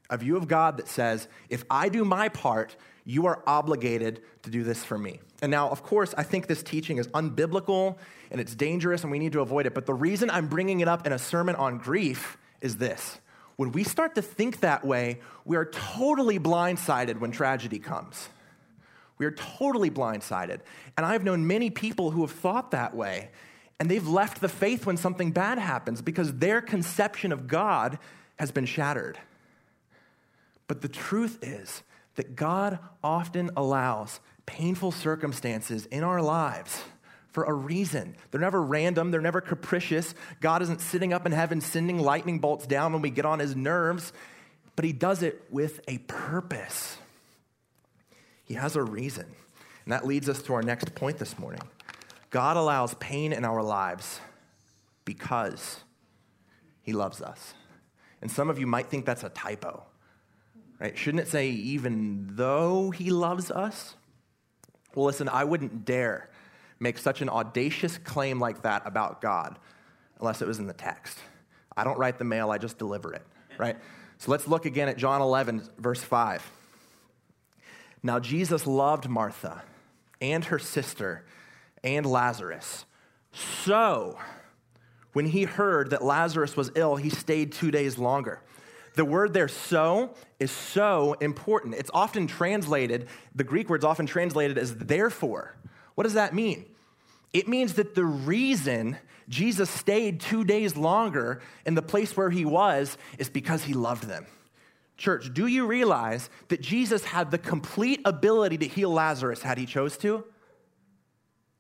A 0.10 0.18
view 0.18 0.38
of 0.38 0.48
God 0.48 0.78
that 0.78 0.88
says, 0.88 1.28
if 1.50 1.66
I 1.70 1.90
do 1.90 2.06
my 2.06 2.30
part, 2.30 2.76
you 3.04 3.26
are 3.26 3.44
obligated 3.48 4.22
to 4.44 4.52
do 4.52 4.64
this 4.64 4.84
for 4.84 4.98
me. 4.98 5.20
And 5.42 5.50
now, 5.50 5.70
of 5.70 5.82
course, 5.82 6.14
I 6.16 6.24
think 6.24 6.46
this 6.46 6.62
teaching 6.62 6.98
is 6.98 7.08
unbiblical 7.10 7.98
and 8.30 8.40
it's 8.40 8.54
dangerous 8.54 9.02
and 9.02 9.12
we 9.12 9.18
need 9.18 9.32
to 9.34 9.42
avoid 9.42 9.66
it. 9.66 9.74
But 9.74 9.88
the 9.88 9.94
reason 9.94 10.30
I'm 10.30 10.48
bringing 10.48 10.82
it 10.82 10.88
up 10.88 11.08
in 11.08 11.14
a 11.14 11.20
sermon 11.20 11.56
on 11.56 11.80
grief 11.80 12.38
is 12.62 12.78
this. 12.78 13.20
When 13.56 13.72
we 13.72 13.84
start 13.84 14.16
to 14.16 14.22
think 14.22 14.60
that 14.60 14.86
way, 14.86 15.20
we 15.46 15.58
are 15.58 15.66
totally 15.66 16.40
blindsided 16.40 17.20
when 17.20 17.32
tragedy 17.32 17.80
comes. 17.80 18.30
We 19.18 19.26
are 19.26 19.32
totally 19.32 19.90
blindsided. 19.90 20.60
And 20.96 21.06
I've 21.06 21.24
known 21.24 21.46
many 21.48 21.70
people 21.70 22.12
who 22.12 22.22
have 22.22 22.32
thought 22.32 22.72
that 22.72 22.96
way, 22.96 23.32
and 23.80 23.90
they've 23.90 24.08
left 24.08 24.42
the 24.42 24.50
faith 24.50 24.86
when 24.86 24.98
something 24.98 25.32
bad 25.32 25.58
happens 25.58 26.02
because 26.02 26.34
their 26.34 26.62
conception 26.62 27.32
of 27.32 27.48
God 27.48 27.98
has 28.38 28.52
been 28.52 28.66
shattered. 28.66 29.18
But 30.68 30.82
the 30.82 30.90
truth 30.90 31.40
is 31.42 31.82
that 32.16 32.36
God 32.36 32.80
often 33.04 33.52
allows 33.56 34.20
painful 34.46 34.92
circumstances 34.92 35.86
in 35.86 36.04
our 36.04 36.22
lives 36.22 36.84
for 37.32 37.44
a 37.44 37.54
reason. 37.54 38.16
They're 38.32 38.42
never 38.42 38.62
random, 38.62 39.12
they're 39.12 39.22
never 39.22 39.42
capricious. 39.42 40.14
God 40.42 40.62
isn't 40.62 40.82
sitting 40.82 41.14
up 41.14 41.26
in 41.26 41.32
heaven 41.32 41.62
sending 41.62 42.00
lightning 42.00 42.40
bolts 42.40 42.68
down 42.68 42.94
when 42.94 43.02
we 43.02 43.10
get 43.10 43.26
on 43.26 43.40
his 43.40 43.56
nerves, 43.56 44.12
but 44.76 44.84
he 44.84 44.92
does 44.92 45.24
it 45.24 45.44
with 45.50 45.80
a 45.88 46.00
purpose. 46.00 46.98
He 48.44 48.56
has 48.56 48.76
a 48.76 48.84
reason. 48.84 49.26
And 49.86 49.94
that 49.94 50.06
leads 50.06 50.28
us 50.28 50.42
to 50.44 50.54
our 50.54 50.62
next 50.62 50.96
point 50.96 51.18
this 51.18 51.38
morning. 51.40 51.62
God 52.30 52.58
allows 52.58 52.94
pain 52.96 53.34
in 53.34 53.46
our 53.46 53.64
lives 53.64 54.20
because 55.06 55.80
he 56.82 56.94
loves 56.94 57.22
us. 57.22 57.54
And 58.22 58.32
some 58.32 58.50
of 58.50 58.60
you 58.60 58.68
might 58.68 58.88
think 58.88 59.06
that's 59.06 59.24
a 59.24 59.30
typo. 59.30 59.84
Right? 60.80 60.98
Shouldn't 60.98 61.24
it 61.24 61.28
say, 61.28 61.50
even 61.50 62.30
though 62.36 62.92
he 62.92 63.10
loves 63.10 63.52
us? 63.52 63.96
Well, 64.96 65.06
listen, 65.06 65.30
I 65.30 65.44
wouldn't 65.44 65.86
dare 65.86 66.30
make 66.80 66.98
such 66.98 67.22
an 67.22 67.30
audacious 67.30 67.98
claim 67.98 68.40
like 68.40 68.62
that 68.64 68.84
about 68.86 69.22
God 69.22 69.58
unless 70.20 70.42
it 70.42 70.48
was 70.48 70.60
in 70.60 70.68
the 70.68 70.74
text. 70.74 71.18
I 71.76 71.84
don't 71.84 71.98
write 71.98 72.18
the 72.18 72.26
mail, 72.26 72.52
I 72.52 72.58
just 72.58 72.78
deliver 72.78 73.14
it, 73.14 73.26
right? 73.58 73.78
So 74.18 74.32
let's 74.32 74.48
look 74.48 74.66
again 74.66 74.90
at 74.90 74.98
John 74.98 75.22
11, 75.22 75.64
verse 75.78 76.02
5. 76.02 76.50
Now, 78.04 78.20
Jesus 78.20 78.66
loved 78.66 79.08
Martha 79.10 79.64
and 80.22 80.46
her 80.46 80.60
sister 80.60 81.26
and 81.84 82.06
Lazarus. 82.06 82.86
So, 83.64 84.18
when 85.14 85.26
he 85.26 85.44
heard 85.44 85.92
that 85.92 86.04
Lazarus 86.04 86.56
was 86.56 86.72
ill, 86.76 86.96
he 86.96 87.10
stayed 87.10 87.52
two 87.52 87.72
days 87.72 87.98
longer. 87.98 88.42
The 88.96 89.06
word 89.06 89.34
there, 89.34 89.48
so, 89.48 90.14
is 90.40 90.52
so 90.52 91.14
important. 91.14 91.76
It's 91.76 91.92
often 91.94 92.28
translated, 92.28 93.08
the 93.34 93.44
Greek 93.44 93.70
word's 93.70 93.86
often 93.86 94.06
translated 94.06 94.58
as 94.58 94.76
therefore. 94.76 95.56
What 95.96 96.04
does 96.04 96.14
that 96.14 96.34
mean? 96.34 96.66
It 97.34 97.48
means 97.48 97.74
that 97.74 97.96
the 97.96 98.06
reason 98.06 98.98
Jesus 99.28 99.70
stayed 99.70 100.20
two 100.20 100.44
days 100.44 100.76
longer 100.76 101.42
in 101.66 101.76
the 101.76 101.82
place 101.82 102.18
where 102.18 102.32
he 102.32 102.46
was 102.46 102.98
is 103.20 103.30
because 103.30 103.64
he 103.64 103.74
loved 103.74 104.04
them. 104.06 104.26
Church, 104.98 105.34
do 105.34 105.48
you 105.48 105.66
realize 105.66 106.30
that 106.50 106.62
Jesus 106.62 107.06
had 107.06 107.32
the 107.32 107.38
complete 107.38 108.02
ability 108.04 108.58
to 108.58 108.68
heal 108.68 108.92
Lazarus 108.92 109.42
had 109.42 109.58
he 109.58 109.66
chose 109.66 109.98
to? 110.00 110.26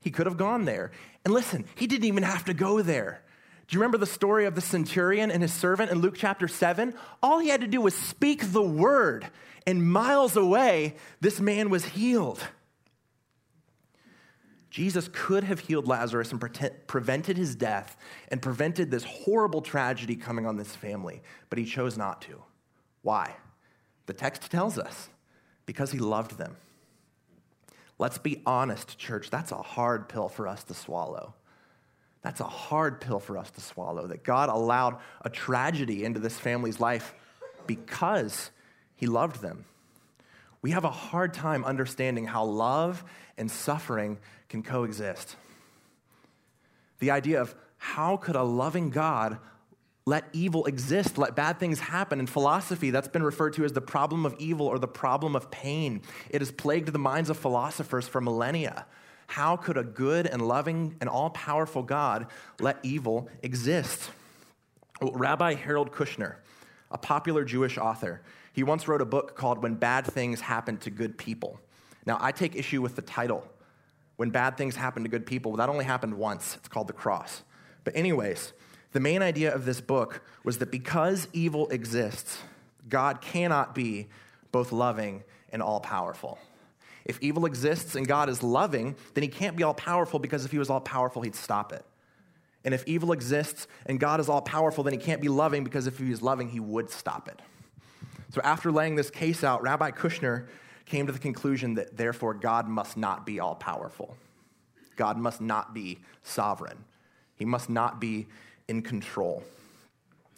He 0.01 0.11
could 0.11 0.25
have 0.25 0.37
gone 0.37 0.65
there. 0.65 0.91
And 1.25 1.33
listen, 1.33 1.65
he 1.75 1.87
didn't 1.87 2.05
even 2.05 2.23
have 2.23 2.45
to 2.45 2.53
go 2.53 2.81
there. 2.81 3.21
Do 3.67 3.75
you 3.75 3.81
remember 3.81 3.97
the 3.97 4.05
story 4.07 4.45
of 4.45 4.55
the 4.55 4.61
centurion 4.61 5.29
and 5.29 5.43
his 5.43 5.53
servant 5.53 5.91
in 5.91 5.99
Luke 5.99 6.15
chapter 6.17 6.47
7? 6.47 6.93
All 7.21 7.39
he 7.39 7.49
had 7.49 7.61
to 7.61 7.67
do 7.67 7.81
was 7.81 7.93
speak 7.93 8.51
the 8.51 8.63
word, 8.63 9.27
and 9.67 9.91
miles 9.91 10.35
away, 10.35 10.95
this 11.21 11.39
man 11.39 11.69
was 11.69 11.85
healed. 11.85 12.41
Jesus 14.69 15.09
could 15.11 15.43
have 15.43 15.59
healed 15.59 15.87
Lazarus 15.87 16.31
and 16.31 16.39
pre- 16.39 16.69
prevented 16.87 17.37
his 17.37 17.55
death 17.55 17.97
and 18.29 18.41
prevented 18.41 18.89
this 18.89 19.03
horrible 19.03 19.61
tragedy 19.61 20.15
coming 20.15 20.45
on 20.45 20.57
this 20.57 20.75
family, 20.75 21.21
but 21.49 21.59
he 21.59 21.65
chose 21.65 21.97
not 21.97 22.21
to. 22.23 22.41
Why? 23.01 23.35
The 24.05 24.13
text 24.13 24.49
tells 24.49 24.77
us 24.79 25.09
because 25.65 25.91
he 25.91 25.99
loved 25.99 26.37
them. 26.37 26.55
Let's 27.99 28.17
be 28.17 28.41
honest, 28.45 28.97
church, 28.97 29.29
that's 29.29 29.51
a 29.51 29.61
hard 29.61 30.07
pill 30.07 30.29
for 30.29 30.47
us 30.47 30.63
to 30.63 30.73
swallow. 30.73 31.35
That's 32.21 32.39
a 32.39 32.45
hard 32.45 33.01
pill 33.01 33.19
for 33.19 33.37
us 33.37 33.51
to 33.51 33.61
swallow 33.61 34.07
that 34.07 34.23
God 34.23 34.49
allowed 34.49 34.97
a 35.21 35.29
tragedy 35.29 36.03
into 36.03 36.19
this 36.19 36.37
family's 36.37 36.79
life 36.79 37.13
because 37.67 38.51
he 38.95 39.05
loved 39.05 39.41
them. 39.41 39.65
We 40.61 40.71
have 40.71 40.83
a 40.83 40.91
hard 40.91 41.33
time 41.33 41.63
understanding 41.63 42.25
how 42.25 42.45
love 42.45 43.03
and 43.37 43.49
suffering 43.49 44.17
can 44.49 44.63
coexist. 44.63 45.35
The 46.99 47.11
idea 47.11 47.41
of 47.41 47.55
how 47.77 48.17
could 48.17 48.35
a 48.35 48.43
loving 48.43 48.89
God 48.89 49.37
let 50.09 50.25
evil 50.33 50.65
exist, 50.65 51.19
let 51.19 51.35
bad 51.35 51.59
things 51.59 51.79
happen. 51.79 52.19
In 52.19 52.25
philosophy, 52.25 52.89
that's 52.89 53.07
been 53.07 53.21
referred 53.21 53.53
to 53.53 53.63
as 53.63 53.73
the 53.73 53.81
problem 53.81 54.25
of 54.25 54.35
evil 54.39 54.65
or 54.65 54.79
the 54.79 54.87
problem 54.87 55.35
of 55.35 55.51
pain. 55.51 56.01
It 56.31 56.41
has 56.41 56.51
plagued 56.51 56.91
the 56.91 56.97
minds 56.97 57.29
of 57.29 57.37
philosophers 57.37 58.07
for 58.07 58.19
millennia. 58.19 58.87
How 59.27 59.55
could 59.55 59.77
a 59.77 59.83
good 59.83 60.25
and 60.25 60.41
loving 60.41 60.95
and 60.99 61.07
all 61.07 61.29
powerful 61.29 61.83
God 61.83 62.25
let 62.59 62.79
evil 62.81 63.29
exist? 63.43 64.09
Well, 64.99 65.11
Rabbi 65.13 65.53
Harold 65.53 65.91
Kushner, 65.91 66.37
a 66.89 66.97
popular 66.97 67.45
Jewish 67.45 67.77
author, 67.77 68.23
he 68.51 68.63
once 68.63 68.87
wrote 68.87 69.01
a 69.01 69.05
book 69.05 69.35
called 69.35 69.61
When 69.61 69.75
Bad 69.75 70.07
Things 70.07 70.41
Happen 70.41 70.77
to 70.77 70.89
Good 70.89 71.19
People. 71.19 71.59
Now, 72.07 72.17
I 72.19 72.31
take 72.31 72.55
issue 72.55 72.81
with 72.81 72.95
the 72.95 73.03
title. 73.03 73.47
When 74.15 74.31
bad 74.31 74.57
things 74.57 74.75
happen 74.75 75.03
to 75.03 75.09
good 75.09 75.27
people, 75.27 75.55
that 75.57 75.69
only 75.69 75.85
happened 75.85 76.15
once. 76.15 76.55
It's 76.55 76.67
called 76.67 76.87
the 76.87 76.93
cross. 76.93 77.43
But, 77.83 77.95
anyways, 77.95 78.53
the 78.91 78.99
main 78.99 79.21
idea 79.21 79.53
of 79.53 79.65
this 79.65 79.81
book 79.81 80.21
was 80.43 80.57
that 80.59 80.71
because 80.71 81.27
evil 81.33 81.69
exists, 81.69 82.39
God 82.87 83.21
cannot 83.21 83.75
be 83.75 84.07
both 84.51 84.71
loving 84.71 85.23
and 85.51 85.61
all 85.61 85.79
powerful. 85.79 86.39
If 87.05 87.19
evil 87.21 87.45
exists 87.45 87.95
and 87.95 88.07
God 88.07 88.29
is 88.29 88.43
loving, 88.43 88.95
then 89.13 89.23
he 89.23 89.27
can't 89.27 89.55
be 89.55 89.63
all 89.63 89.73
powerful 89.73 90.19
because 90.19 90.45
if 90.45 90.51
he 90.51 90.57
was 90.57 90.69
all 90.69 90.81
powerful, 90.81 91.21
he'd 91.21 91.35
stop 91.35 91.71
it. 91.71 91.85
And 92.65 92.73
if 92.73 92.85
evil 92.87 93.11
exists 93.11 93.67
and 93.85 93.99
God 93.99 94.19
is 94.19 94.27
all 94.27 94.41
powerful, 94.41 94.83
then 94.83 94.93
he 94.93 94.99
can't 94.99 95.21
be 95.21 95.29
loving 95.29 95.63
because 95.63 95.87
if 95.87 95.97
he 95.97 96.09
was 96.09 96.21
loving, 96.21 96.49
he 96.49 96.59
would 96.59 96.89
stop 96.89 97.27
it. 97.27 97.39
So 98.31 98.41
after 98.43 98.71
laying 98.71 98.95
this 98.95 99.09
case 99.09 99.43
out, 99.43 99.61
Rabbi 99.61 99.91
Kushner 99.91 100.47
came 100.85 101.07
to 101.07 101.11
the 101.11 101.19
conclusion 101.19 101.75
that 101.75 101.95
therefore 101.95 102.33
God 102.33 102.67
must 102.67 102.97
not 102.97 103.25
be 103.25 103.39
all 103.39 103.55
powerful. 103.55 104.17
God 104.95 105.17
must 105.17 105.39
not 105.39 105.73
be 105.73 105.99
sovereign. 106.23 106.83
He 107.35 107.45
must 107.45 107.69
not 107.69 108.01
be 108.01 108.27
in 108.69 108.81
control. 108.81 109.43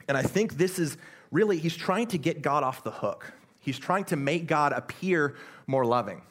And 0.07 0.17
I 0.17 0.23
think 0.23 0.57
this 0.57 0.79
is 0.79 0.97
really, 1.31 1.57
he's 1.57 1.75
trying 1.75 2.07
to 2.07 2.17
get 2.17 2.41
God 2.41 2.63
off 2.63 2.83
the 2.83 2.91
hook. 2.91 3.31
He's 3.59 3.77
trying 3.77 4.05
to 4.05 4.15
make 4.15 4.47
God 4.47 4.73
appear 4.73 5.35
more 5.67 5.85
loving. 5.85 6.21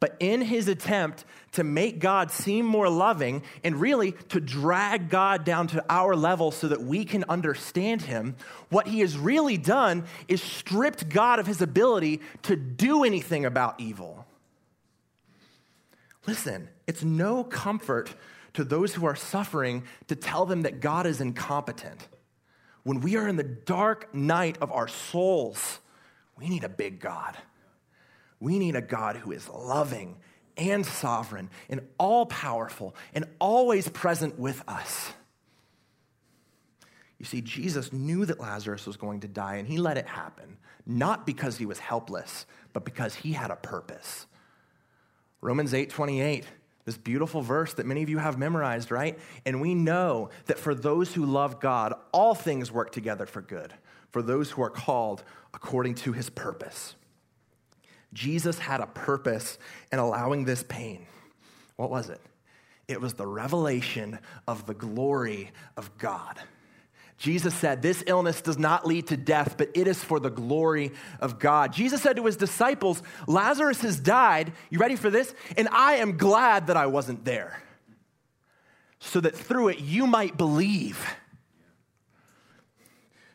But 0.00 0.16
in 0.20 0.42
his 0.42 0.68
attempt 0.68 1.24
to 1.52 1.64
make 1.64 1.98
God 1.98 2.30
seem 2.30 2.66
more 2.66 2.90
loving 2.90 3.42
and 3.62 3.80
really 3.80 4.12
to 4.28 4.40
drag 4.40 5.08
God 5.08 5.44
down 5.44 5.66
to 5.68 5.84
our 5.88 6.14
level 6.14 6.50
so 6.50 6.68
that 6.68 6.82
we 6.82 7.04
can 7.04 7.24
understand 7.28 8.02
him, 8.02 8.36
what 8.68 8.86
he 8.86 9.00
has 9.00 9.16
really 9.16 9.56
done 9.56 10.04
is 10.28 10.42
stripped 10.42 11.08
God 11.08 11.38
of 11.38 11.46
his 11.46 11.62
ability 11.62 12.20
to 12.42 12.56
do 12.56 13.04
anything 13.04 13.46
about 13.46 13.80
evil. 13.80 14.26
Listen, 16.26 16.68
it's 16.86 17.02
no 17.02 17.44
comfort 17.44 18.14
to 18.54 18.64
those 18.64 18.94
who 18.94 19.04
are 19.04 19.16
suffering 19.16 19.84
to 20.08 20.16
tell 20.16 20.46
them 20.46 20.62
that 20.62 20.80
God 20.80 21.06
is 21.06 21.20
incompetent. 21.20 22.08
When 22.84 23.00
we 23.00 23.16
are 23.16 23.28
in 23.28 23.36
the 23.36 23.42
dark 23.42 24.14
night 24.14 24.58
of 24.60 24.72
our 24.72 24.88
souls, 24.88 25.80
we 26.38 26.48
need 26.48 26.64
a 26.64 26.68
big 26.68 27.00
God. 27.00 27.36
We 28.40 28.58
need 28.58 28.76
a 28.76 28.82
God 28.82 29.16
who 29.16 29.32
is 29.32 29.48
loving 29.48 30.16
and 30.56 30.84
sovereign 30.84 31.50
and 31.68 31.80
all 31.98 32.26
powerful 32.26 32.94
and 33.12 33.26
always 33.40 33.88
present 33.88 34.38
with 34.38 34.62
us. 34.68 35.12
You 37.18 37.24
see, 37.24 37.40
Jesus 37.40 37.92
knew 37.92 38.26
that 38.26 38.40
Lazarus 38.40 38.86
was 38.86 38.96
going 38.96 39.20
to 39.20 39.28
die 39.28 39.56
and 39.56 39.66
he 39.66 39.78
let 39.78 39.96
it 39.96 40.06
happen, 40.06 40.58
not 40.84 41.26
because 41.26 41.56
he 41.56 41.66
was 41.66 41.78
helpless, 41.78 42.44
but 42.72 42.84
because 42.84 43.14
he 43.14 43.32
had 43.32 43.50
a 43.50 43.56
purpose. 43.56 44.26
Romans 45.40 45.72
8 45.72 45.90
28 45.90 46.44
this 46.84 46.98
beautiful 46.98 47.40
verse 47.40 47.74
that 47.74 47.86
many 47.86 48.02
of 48.02 48.10
you 48.10 48.18
have 48.18 48.38
memorized, 48.38 48.90
right? 48.90 49.18
And 49.46 49.60
we 49.60 49.74
know 49.74 50.30
that 50.46 50.58
for 50.58 50.74
those 50.74 51.14
who 51.14 51.24
love 51.24 51.60
God, 51.60 51.94
all 52.12 52.34
things 52.34 52.70
work 52.70 52.92
together 52.92 53.26
for 53.26 53.40
good, 53.40 53.72
for 54.10 54.22
those 54.22 54.50
who 54.50 54.62
are 54.62 54.70
called 54.70 55.24
according 55.54 55.94
to 55.96 56.12
his 56.12 56.28
purpose. 56.28 56.94
Jesus 58.12 58.58
had 58.58 58.80
a 58.80 58.86
purpose 58.86 59.58
in 59.90 59.98
allowing 59.98 60.44
this 60.44 60.62
pain. 60.62 61.06
What 61.76 61.90
was 61.90 62.10
it? 62.10 62.20
It 62.86 63.00
was 63.00 63.14
the 63.14 63.26
revelation 63.26 64.18
of 64.46 64.66
the 64.66 64.74
glory 64.74 65.50
of 65.76 65.96
God. 65.98 66.38
Jesus 67.16 67.54
said, 67.54 67.80
This 67.80 68.02
illness 68.06 68.40
does 68.40 68.58
not 68.58 68.86
lead 68.86 69.06
to 69.08 69.16
death, 69.16 69.56
but 69.56 69.70
it 69.74 69.86
is 69.86 70.02
for 70.02 70.18
the 70.18 70.30
glory 70.30 70.92
of 71.20 71.38
God. 71.38 71.72
Jesus 71.72 72.02
said 72.02 72.16
to 72.16 72.26
his 72.26 72.36
disciples, 72.36 73.02
Lazarus 73.26 73.80
has 73.82 73.98
died. 74.00 74.52
You 74.70 74.78
ready 74.78 74.96
for 74.96 75.10
this? 75.10 75.34
And 75.56 75.68
I 75.68 75.94
am 75.94 76.16
glad 76.16 76.66
that 76.66 76.76
I 76.76 76.86
wasn't 76.86 77.24
there, 77.24 77.62
so 78.98 79.20
that 79.20 79.36
through 79.36 79.68
it 79.68 79.80
you 79.80 80.06
might 80.06 80.36
believe. 80.36 81.06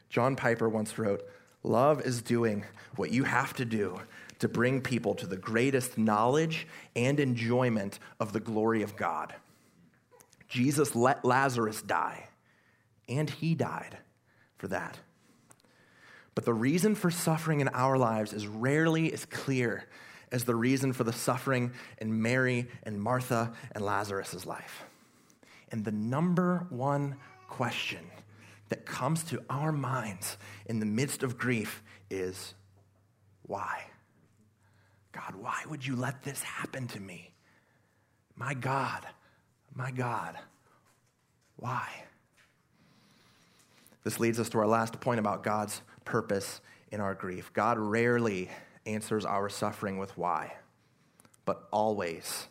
John 0.10 0.36
Piper 0.36 0.68
once 0.68 0.98
wrote, 0.98 1.24
Love 1.64 2.02
is 2.02 2.22
doing 2.22 2.66
what 2.96 3.12
you 3.12 3.24
have 3.24 3.54
to 3.54 3.66
do 3.66 4.00
to 4.40 4.48
bring 4.48 4.82
people 4.82 5.14
to 5.16 5.28
the 5.28 5.38
greatest 5.38 5.98
knowledge 5.98 6.66
and 6.96 7.20
enjoyment 7.20 8.00
of 8.20 8.34
the 8.34 8.40
glory 8.40 8.82
of 8.82 8.96
God. 8.96 9.36
Jesus 10.48 10.96
let 10.96 11.24
Lazarus 11.24 11.82
die 11.82 12.29
and 13.10 13.30
he 13.30 13.56
died 13.56 13.98
for 14.58 14.68
that. 14.68 15.00
But 16.36 16.46
the 16.46 16.54
reason 16.54 16.96
for 16.96 17.12
suffering 17.12 17.60
in 17.60 17.68
our 17.70 17.98
lives 17.98 18.32
is 18.32 18.48
rarely 18.48 19.12
as 19.12 19.26
clear 19.26 19.86
as 20.32 20.44
the 20.44 20.56
reason 20.56 20.94
for 20.94 21.04
the 21.04 21.12
suffering 21.12 21.74
in 21.98 22.22
Mary 22.22 22.68
and 22.84 23.02
Martha 23.02 23.52
and 23.74 23.84
Lazarus' 23.84 24.46
life. 24.46 24.84
And 25.72 25.84
the 25.84 25.92
number 25.92 26.68
one 26.70 27.16
question 27.48 28.06
that 28.70 28.86
comes 28.86 29.24
to 29.26 29.44
our 29.50 29.72
minds 29.72 30.38
in 30.68 30.80
the 30.80 30.86
midst 30.86 31.24
of 31.24 31.38
grief 31.38 31.84
is 32.10 32.54
why? 33.44 33.84
God, 35.12 35.36
why 35.36 35.64
would 35.68 35.86
you 35.86 35.96
let 35.96 36.24
this 36.24 36.44
happen 36.44 36.88
to 36.90 37.00
me? 37.00 37.34
My 38.36 38.54
God, 38.54 39.06
my 39.74 39.92
God, 39.92 40.38
why? 41.56 41.88
This 44.04 44.20
leads 44.20 44.40
us 44.40 44.50
to 44.50 44.60
our 44.60 44.68
last 44.68 45.00
point 45.02 45.20
about 45.20 45.44
God's 45.44 45.82
purpose 46.06 46.62
in 46.92 47.02
our 47.02 47.14
grief. 47.14 47.52
God 47.54 47.78
rarely 47.78 48.50
answers 48.86 49.26
our 49.26 49.50
suffering 49.50 49.98
with 49.98 50.18
why, 50.18 50.54
but 51.46 51.68
always 51.72 52.48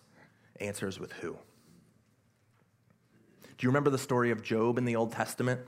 answers 0.60 1.00
with 1.00 1.12
who. 1.12 1.36
Do 3.42 3.66
you 3.66 3.70
remember 3.70 3.90
the 3.90 3.98
story 3.98 4.30
of 4.30 4.42
Job 4.42 4.78
in 4.78 4.84
the 4.84 4.96
Old 4.96 5.12
Testament? 5.12 5.60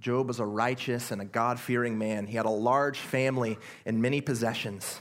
Job 0.00 0.28
was 0.28 0.40
a 0.40 0.46
righteous 0.46 1.10
and 1.10 1.20
a 1.20 1.24
God 1.24 1.60
fearing 1.60 1.98
man. 1.98 2.26
He 2.26 2.36
had 2.36 2.46
a 2.46 2.50
large 2.50 2.98
family 2.98 3.58
and 3.84 4.00
many 4.02 4.20
possessions. 4.20 5.00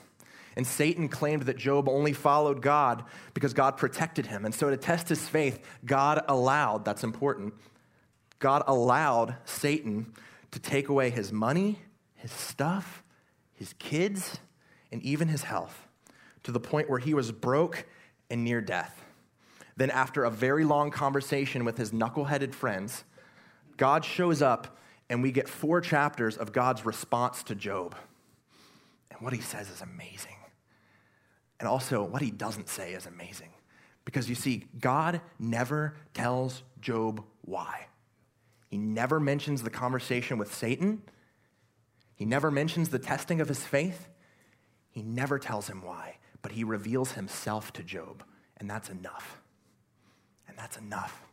And 0.56 0.65
Satan 0.65 1.08
claimed 1.08 1.44
that 1.44 1.58
Job 1.58 1.88
only 1.88 2.13
followed 2.13 2.63
God 2.63 3.03
because 3.36 3.53
God 3.53 3.77
protected 3.77 4.25
him. 4.25 4.44
And 4.44 4.53
so 4.53 4.70
to 4.70 4.77
test 4.77 5.08
his 5.08 5.27
faith, 5.27 5.60
God 5.86 6.24
allowed, 6.27 6.84
that's 6.84 7.03
important, 7.03 7.53
God 8.39 8.63
allowed 8.67 9.36
Satan 9.46 10.13
to 10.51 10.60
take 10.60 10.89
away 10.89 11.10
his 11.10 11.32
money, 11.32 11.79
his 12.15 12.32
stuff, 12.32 13.03
his 13.53 13.74
kids, 13.74 14.39
and 14.91 15.01
even 15.03 15.27
his 15.27 15.44
health 15.44 15.88
to 16.44 16.51
the 16.51 16.60
point 16.60 16.89
where 16.89 17.00
he 17.00 17.13
was 17.13 17.32
broke 17.32 17.86
and 18.29 18.44
near 18.44 18.62
death. 18.62 19.03
Then, 19.75 19.89
after 19.91 20.24
a 20.24 20.32
very 20.32 20.63
long 20.65 20.89
conversation 20.89 21.65
with 21.65 21.77
his 21.77 21.91
knuckleheaded 21.91 22.53
friends, 22.53 23.03
God 23.77 24.03
shows 24.03 24.41
up 24.41 24.77
and 25.10 25.22
we 25.22 25.32
get 25.32 25.48
four 25.48 25.82
chapters 25.82 26.36
of 26.38 26.51
God's 26.51 26.86
response 26.86 27.44
to 27.44 27.56
Job. 27.56 27.96
And 29.12 29.22
what 29.22 29.34
he 29.34 29.41
says 29.41 29.70
is 29.70 29.82
amazing. 29.82 30.36
And 31.60 31.67
also, 31.67 32.03
what 32.03 32.22
he 32.22 32.32
doesn't 32.32 32.70
say 32.70 32.94
is 32.94 33.06
amazing. 33.06 33.50
Because 34.06 34.29
you 34.29 34.36
see, 34.36 34.65
God 34.79 35.22
never 35.39 35.96
tells 36.13 36.63
Job 36.82 37.24
why. 37.41 37.88
He 38.67 38.77
never 38.77 39.19
mentions 39.19 39.63
the 39.63 39.69
conversation 39.69 40.38
with 40.38 40.53
Satan. 40.53 41.01
He 42.15 42.25
never 42.25 42.51
mentions 42.51 42.89
the 42.89 43.00
testing 43.00 43.41
of 43.41 43.47
his 43.47 43.63
faith. 43.63 44.09
He 44.89 45.01
never 45.03 45.39
tells 45.39 45.67
him 45.67 45.81
why, 45.83 46.17
but 46.41 46.51
he 46.51 46.63
reveals 46.63 47.13
himself 47.13 47.71
to 47.74 47.83
Job. 47.83 48.24
And 48.57 48.69
that's 48.69 48.89
enough. 48.89 49.41
And 50.47 50.57
that's 50.57 50.77
enough. 50.77 51.24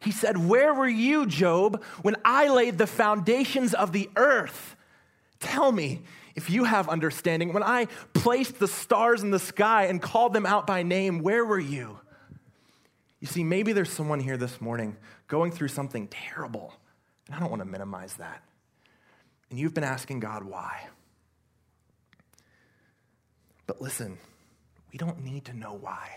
He 0.00 0.10
said, 0.10 0.48
Where 0.48 0.74
were 0.74 0.88
you, 0.88 1.26
Job, 1.26 1.82
when 2.02 2.16
I 2.24 2.48
laid 2.48 2.78
the 2.78 2.86
foundations 2.86 3.74
of 3.74 3.92
the 3.92 4.10
earth? 4.16 4.76
Tell 5.40 5.70
me 5.70 6.02
if 6.34 6.50
you 6.50 6.64
have 6.64 6.88
understanding. 6.88 7.52
When 7.52 7.62
I 7.62 7.86
placed 8.14 8.58
the 8.58 8.68
stars 8.68 9.22
in 9.22 9.30
the 9.30 9.38
sky 9.38 9.86
and 9.86 10.00
called 10.00 10.32
them 10.32 10.46
out 10.46 10.66
by 10.66 10.82
name, 10.82 11.20
where 11.20 11.44
were 11.44 11.60
you? 11.60 11.98
You 13.20 13.26
see, 13.26 13.44
maybe 13.44 13.72
there's 13.72 13.90
someone 13.90 14.20
here 14.20 14.36
this 14.36 14.60
morning 14.60 14.96
going 15.28 15.50
through 15.50 15.68
something 15.68 16.08
terrible, 16.08 16.72
and 17.26 17.36
I 17.36 17.40
don't 17.40 17.50
want 17.50 17.62
to 17.62 17.68
minimize 17.68 18.14
that. 18.14 18.42
And 19.50 19.58
you've 19.58 19.74
been 19.74 19.84
asking 19.84 20.20
God 20.20 20.44
why. 20.44 20.88
But 23.66 23.80
listen, 23.80 24.18
we 24.92 24.98
don't 24.98 25.24
need 25.24 25.46
to 25.46 25.56
know 25.56 25.76
why. 25.80 26.08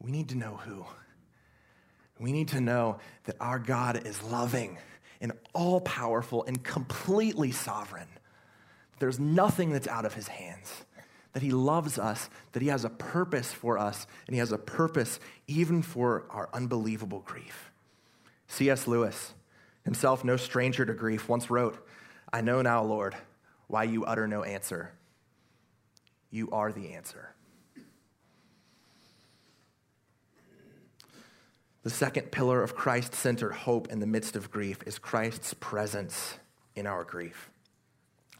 We 0.00 0.10
need 0.10 0.28
to 0.30 0.36
know 0.36 0.56
who. 0.56 0.84
We 2.18 2.32
need 2.32 2.48
to 2.48 2.60
know 2.60 2.98
that 3.24 3.36
our 3.40 3.58
God 3.58 4.06
is 4.06 4.22
loving 4.22 4.78
and 5.20 5.32
all 5.52 5.80
powerful 5.80 6.44
and 6.44 6.62
completely 6.62 7.52
sovereign. 7.52 8.08
There's 8.98 9.18
nothing 9.18 9.72
that's 9.72 9.88
out 9.88 10.04
of 10.04 10.14
his 10.14 10.28
hands. 10.28 10.72
That 11.32 11.42
he 11.42 11.50
loves 11.50 11.98
us, 11.98 12.30
that 12.52 12.62
he 12.62 12.68
has 12.68 12.86
a 12.86 12.88
purpose 12.88 13.52
for 13.52 13.76
us, 13.76 14.06
and 14.26 14.34
he 14.34 14.38
has 14.38 14.52
a 14.52 14.58
purpose 14.58 15.20
even 15.46 15.82
for 15.82 16.24
our 16.30 16.48
unbelievable 16.54 17.22
grief. 17.26 17.65
C.S. 18.48 18.86
Lewis, 18.86 19.34
himself 19.84 20.24
no 20.24 20.36
stranger 20.36 20.84
to 20.84 20.94
grief, 20.94 21.28
once 21.28 21.50
wrote, 21.50 21.86
I 22.32 22.40
know 22.40 22.62
now, 22.62 22.82
Lord, 22.82 23.14
why 23.66 23.84
you 23.84 24.04
utter 24.04 24.26
no 24.26 24.42
answer. 24.42 24.92
You 26.30 26.50
are 26.50 26.72
the 26.72 26.94
answer. 26.94 27.30
The 31.82 31.90
second 31.90 32.32
pillar 32.32 32.62
of 32.62 32.74
Christ 32.74 33.14
centered 33.14 33.52
hope 33.52 33.92
in 33.92 34.00
the 34.00 34.06
midst 34.06 34.34
of 34.34 34.50
grief 34.50 34.78
is 34.86 34.98
Christ's 34.98 35.54
presence 35.54 36.36
in 36.74 36.86
our 36.86 37.04
grief. 37.04 37.48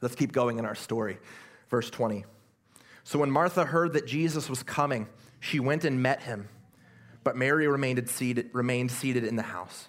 Let's 0.01 0.17
keep 0.17 0.33
going 0.33 0.59
in 0.59 0.65
our 0.65 0.75
story. 0.75 1.19
Verse 1.71 1.89
20. 1.91 2.25
So 3.05 3.21
when 3.21 3.31
Martha 3.31 3.65
heard 3.65 3.93
that 3.93 4.05
Jesus 4.05 4.51
was 4.51 4.65
coming, 4.65 5.07
she 5.39 5.61
went 5.61 5.85
and 5.85 6.03
met 6.03 6.23
him, 6.23 6.49
but 7.23 7.37
Mary 7.37 7.69
remained 7.69 8.09
seated, 8.11 8.51
remained 8.53 8.91
seated 8.91 9.23
in 9.23 9.37
the 9.37 9.43
house. 9.43 9.89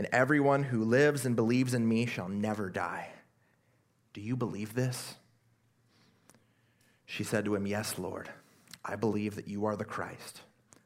And 0.00 0.08
everyone 0.12 0.62
who 0.62 0.82
lives 0.82 1.26
and 1.26 1.36
believes 1.36 1.74
in 1.74 1.86
me 1.86 2.06
shall 2.06 2.30
never 2.30 2.70
die. 2.70 3.10
Do 4.14 4.22
you 4.22 4.34
believe 4.34 4.72
this? 4.72 5.16
She 7.04 7.22
said 7.22 7.44
to 7.44 7.54
him, 7.54 7.66
Yes, 7.66 7.98
Lord. 7.98 8.30
I 8.82 8.96
believe 8.96 9.34
that 9.34 9.46
you 9.46 9.66
are 9.66 9.76
the 9.76 9.84
Christ, 9.84 10.40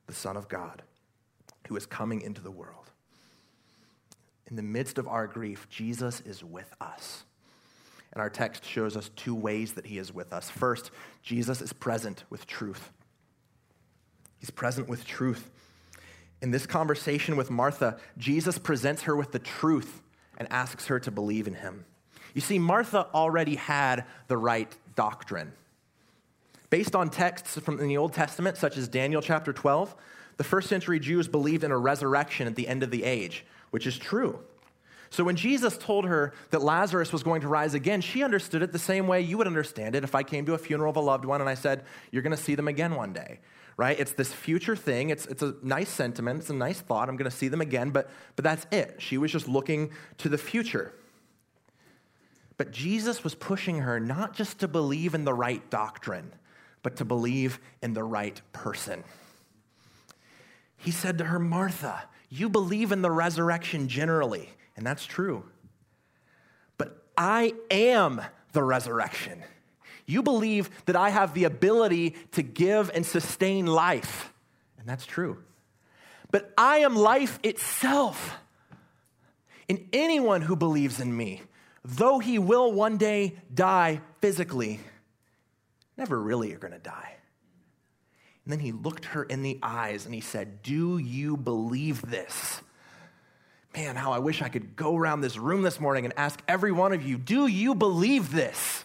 the 0.08 0.12
Son 0.12 0.36
of 0.36 0.48
God, 0.48 0.82
who 1.68 1.76
is 1.76 1.86
coming 1.86 2.22
into 2.22 2.40
the 2.40 2.50
world 2.50 2.84
in 4.46 4.56
the 4.56 4.62
midst 4.62 4.98
of 4.98 5.08
our 5.08 5.26
grief, 5.26 5.66
Jesus 5.68 6.20
is 6.20 6.44
with 6.44 6.72
us. 6.80 7.24
And 8.12 8.20
our 8.20 8.30
text 8.30 8.64
shows 8.64 8.96
us 8.96 9.10
two 9.16 9.34
ways 9.34 9.72
that 9.72 9.86
he 9.86 9.98
is 9.98 10.12
with 10.12 10.32
us. 10.32 10.50
First, 10.50 10.90
Jesus 11.22 11.60
is 11.60 11.72
present 11.72 12.24
with 12.30 12.46
truth. 12.46 12.92
He's 14.38 14.50
present 14.50 14.88
with 14.88 15.04
truth. 15.04 15.50
In 16.44 16.50
this 16.50 16.66
conversation 16.66 17.36
with 17.36 17.50
Martha, 17.50 17.96
Jesus 18.18 18.58
presents 18.58 19.04
her 19.04 19.16
with 19.16 19.32
the 19.32 19.38
truth 19.38 20.02
and 20.36 20.46
asks 20.52 20.88
her 20.88 21.00
to 21.00 21.10
believe 21.10 21.46
in 21.46 21.54
him. 21.54 21.86
You 22.34 22.42
see, 22.42 22.58
Martha 22.58 23.06
already 23.14 23.54
had 23.54 24.04
the 24.28 24.36
right 24.36 24.70
doctrine. 24.94 25.52
Based 26.68 26.94
on 26.94 27.08
texts 27.08 27.58
from 27.60 27.78
the 27.78 27.96
Old 27.96 28.12
Testament, 28.12 28.58
such 28.58 28.76
as 28.76 28.88
Daniel 28.88 29.22
chapter 29.22 29.54
12, 29.54 29.94
the 30.36 30.44
first 30.44 30.68
century 30.68 31.00
Jews 31.00 31.28
believed 31.28 31.64
in 31.64 31.70
a 31.70 31.78
resurrection 31.78 32.46
at 32.46 32.56
the 32.56 32.68
end 32.68 32.82
of 32.82 32.90
the 32.90 33.04
age 33.04 33.46
which 33.70 33.86
is 33.86 33.96
true. 33.96 34.38
So 35.08 35.24
when 35.24 35.36
Jesus 35.36 35.78
told 35.78 36.04
her 36.04 36.34
that 36.50 36.60
Lazarus 36.60 37.10
was 37.10 37.22
going 37.22 37.40
to 37.40 37.48
rise 37.48 37.72
again, 37.72 38.02
she 38.02 38.22
understood 38.22 38.62
it 38.62 38.70
the 38.70 38.78
same 38.78 39.06
way 39.06 39.22
you 39.22 39.38
would 39.38 39.46
understand 39.46 39.94
it 39.94 40.04
if 40.04 40.14
I 40.14 40.22
came 40.22 40.44
to 40.44 40.52
a 40.52 40.58
funeral 40.58 40.90
of 40.90 40.96
a 40.96 41.00
loved 41.00 41.24
one 41.24 41.40
and 41.40 41.48
I 41.48 41.54
said, 41.54 41.84
You're 42.10 42.22
going 42.22 42.36
to 42.36 42.42
see 42.42 42.54
them 42.54 42.68
again 42.68 42.96
one 42.96 43.14
day, 43.14 43.38
right? 43.76 43.98
It's 43.98 44.12
this 44.12 44.32
future 44.32 44.76
thing. 44.76 45.10
It's, 45.10 45.26
it's 45.26 45.42
a 45.42 45.54
nice 45.62 45.88
sentiment, 45.88 46.40
it's 46.40 46.50
a 46.50 46.54
nice 46.54 46.80
thought. 46.80 47.08
I'm 47.08 47.16
going 47.16 47.30
to 47.30 47.36
see 47.36 47.48
them 47.48 47.60
again, 47.60 47.90
but, 47.90 48.10
but 48.36 48.44
that's 48.44 48.66
it. 48.70 48.96
She 48.98 49.18
was 49.18 49.32
just 49.32 49.48
looking 49.48 49.90
to 50.18 50.28
the 50.28 50.38
future. 50.38 50.92
But 52.56 52.70
Jesus 52.70 53.24
was 53.24 53.34
pushing 53.34 53.78
her 53.78 53.98
not 53.98 54.34
just 54.34 54.60
to 54.60 54.68
believe 54.68 55.14
in 55.14 55.24
the 55.24 55.34
right 55.34 55.68
doctrine, 55.70 56.32
but 56.82 56.96
to 56.96 57.04
believe 57.04 57.58
in 57.82 57.94
the 57.94 58.04
right 58.04 58.40
person. 58.52 59.02
He 60.76 60.90
said 60.90 61.18
to 61.18 61.24
her, 61.24 61.38
Martha, 61.38 62.04
you 62.28 62.48
believe 62.48 62.92
in 62.92 63.02
the 63.02 63.10
resurrection 63.10 63.88
generally, 63.88 64.50
and 64.76 64.86
that's 64.86 65.06
true. 65.06 65.44
But 66.76 67.02
I 67.16 67.54
am 67.70 68.20
the 68.52 68.62
resurrection. 68.62 69.42
You 70.06 70.22
believe 70.22 70.70
that 70.86 70.96
I 70.96 71.10
have 71.10 71.34
the 71.34 71.44
ability 71.44 72.16
to 72.32 72.42
give 72.42 72.90
and 72.94 73.06
sustain 73.06 73.66
life, 73.66 74.32
and 74.78 74.88
that's 74.88 75.06
true. 75.06 75.38
But 76.30 76.52
I 76.58 76.78
am 76.78 76.96
life 76.96 77.38
itself. 77.42 78.36
And 79.68 79.88
anyone 79.92 80.42
who 80.42 80.56
believes 80.56 81.00
in 81.00 81.16
me, 81.16 81.42
though 81.84 82.18
he 82.18 82.38
will 82.38 82.72
one 82.72 82.98
day 82.98 83.36
die 83.52 84.00
physically, 84.20 84.80
never 85.96 86.20
really 86.20 86.52
are 86.52 86.58
going 86.58 86.72
to 86.72 86.78
die. 86.78 87.14
And 88.44 88.52
then 88.52 88.58
he 88.60 88.72
looked 88.72 89.06
her 89.06 89.22
in 89.22 89.42
the 89.42 89.58
eyes 89.62 90.04
and 90.04 90.14
he 90.14 90.20
said, 90.20 90.62
Do 90.62 90.98
you 90.98 91.36
believe 91.36 92.02
this? 92.02 92.60
Man, 93.74 93.96
how 93.96 94.12
I 94.12 94.18
wish 94.18 94.42
I 94.42 94.48
could 94.48 94.76
go 94.76 94.96
around 94.96 95.22
this 95.22 95.38
room 95.38 95.62
this 95.62 95.80
morning 95.80 96.04
and 96.04 96.12
ask 96.16 96.40
every 96.46 96.70
one 96.70 96.92
of 96.92 97.02
you, 97.02 97.16
Do 97.16 97.46
you 97.46 97.74
believe 97.74 98.32
this? 98.32 98.83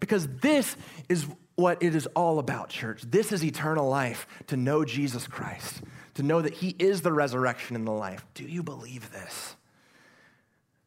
Because 0.00 0.26
this 0.38 0.76
is 1.08 1.26
what 1.54 1.82
it 1.82 1.94
is 1.94 2.06
all 2.08 2.38
about, 2.38 2.70
church. 2.70 3.02
This 3.02 3.32
is 3.32 3.44
eternal 3.44 3.88
life 3.88 4.26
to 4.48 4.56
know 4.56 4.84
Jesus 4.84 5.26
Christ, 5.26 5.82
to 6.14 6.22
know 6.22 6.40
that 6.40 6.54
he 6.54 6.74
is 6.78 7.02
the 7.02 7.12
resurrection 7.12 7.76
and 7.76 7.86
the 7.86 7.92
life. 7.92 8.24
Do 8.34 8.44
you 8.44 8.62
believe 8.62 9.12
this? 9.12 9.56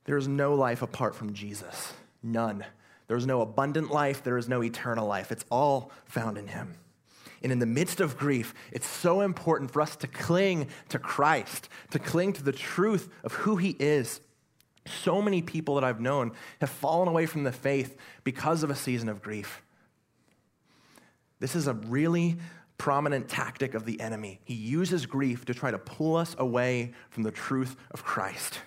There 0.05 0.17
is 0.17 0.27
no 0.27 0.55
life 0.55 0.81
apart 0.81 1.15
from 1.15 1.33
Jesus. 1.33 1.93
None. 2.21 2.65
There 3.07 3.17
is 3.17 3.25
no 3.25 3.41
abundant 3.41 3.91
life. 3.91 4.23
There 4.23 4.37
is 4.37 4.49
no 4.49 4.63
eternal 4.63 5.07
life. 5.07 5.31
It's 5.31 5.45
all 5.49 5.91
found 6.05 6.37
in 6.37 6.47
him. 6.47 6.75
And 7.43 7.51
in 7.51 7.59
the 7.59 7.65
midst 7.65 7.99
of 7.99 8.17
grief, 8.17 8.53
it's 8.71 8.87
so 8.87 9.21
important 9.21 9.71
for 9.71 9.81
us 9.81 9.97
to 9.97 10.07
cling 10.07 10.69
to 10.89 10.97
Christ, 10.97 11.67
to 11.91 11.99
cling 11.99 12.33
to 12.33 12.43
the 12.43 12.53
truth 12.53 13.09
of 13.23 13.33
who 13.33 13.57
He 13.57 13.75
is. 13.79 14.21
So 14.85 15.21
many 15.21 15.41
people 15.41 15.75
that 15.75 15.83
I've 15.83 16.01
known 16.01 16.33
have 16.59 16.69
fallen 16.69 17.07
away 17.07 17.25
from 17.25 17.43
the 17.43 17.51
faith 17.51 17.97
because 18.23 18.63
of 18.63 18.69
a 18.69 18.75
season 18.75 19.09
of 19.09 19.21
grief. 19.21 19.61
This 21.39 21.55
is 21.55 21.67
a 21.67 21.73
really 21.73 22.37
prominent 22.77 23.29
tactic 23.29 23.75
of 23.75 23.85
the 23.85 24.01
enemy. 24.01 24.39
He 24.43 24.55
uses 24.55 25.05
grief 25.05 25.45
to 25.45 25.53
try 25.53 25.71
to 25.71 25.77
pull 25.77 26.15
us 26.15 26.35
away 26.37 26.93
from 27.09 27.23
the 27.23 27.31
truth 27.31 27.75
of 27.91 28.03
Christ. 28.03 28.59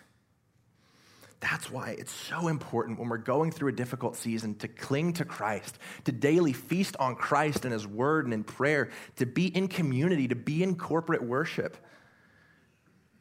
That's 1.40 1.70
why 1.70 1.90
it's 1.98 2.12
so 2.12 2.48
important 2.48 2.98
when 2.98 3.08
we're 3.08 3.18
going 3.18 3.50
through 3.50 3.68
a 3.68 3.72
difficult 3.72 4.16
season 4.16 4.54
to 4.56 4.68
cling 4.68 5.12
to 5.14 5.24
Christ, 5.24 5.78
to 6.04 6.12
daily 6.12 6.54
feast 6.54 6.96
on 6.98 7.14
Christ 7.14 7.64
and 7.64 7.72
His 7.72 7.86
Word 7.86 8.24
and 8.24 8.32
in 8.32 8.42
prayer, 8.42 8.90
to 9.16 9.26
be 9.26 9.54
in 9.54 9.68
community, 9.68 10.28
to 10.28 10.34
be 10.34 10.62
in 10.62 10.76
corporate 10.76 11.22
worship 11.22 11.76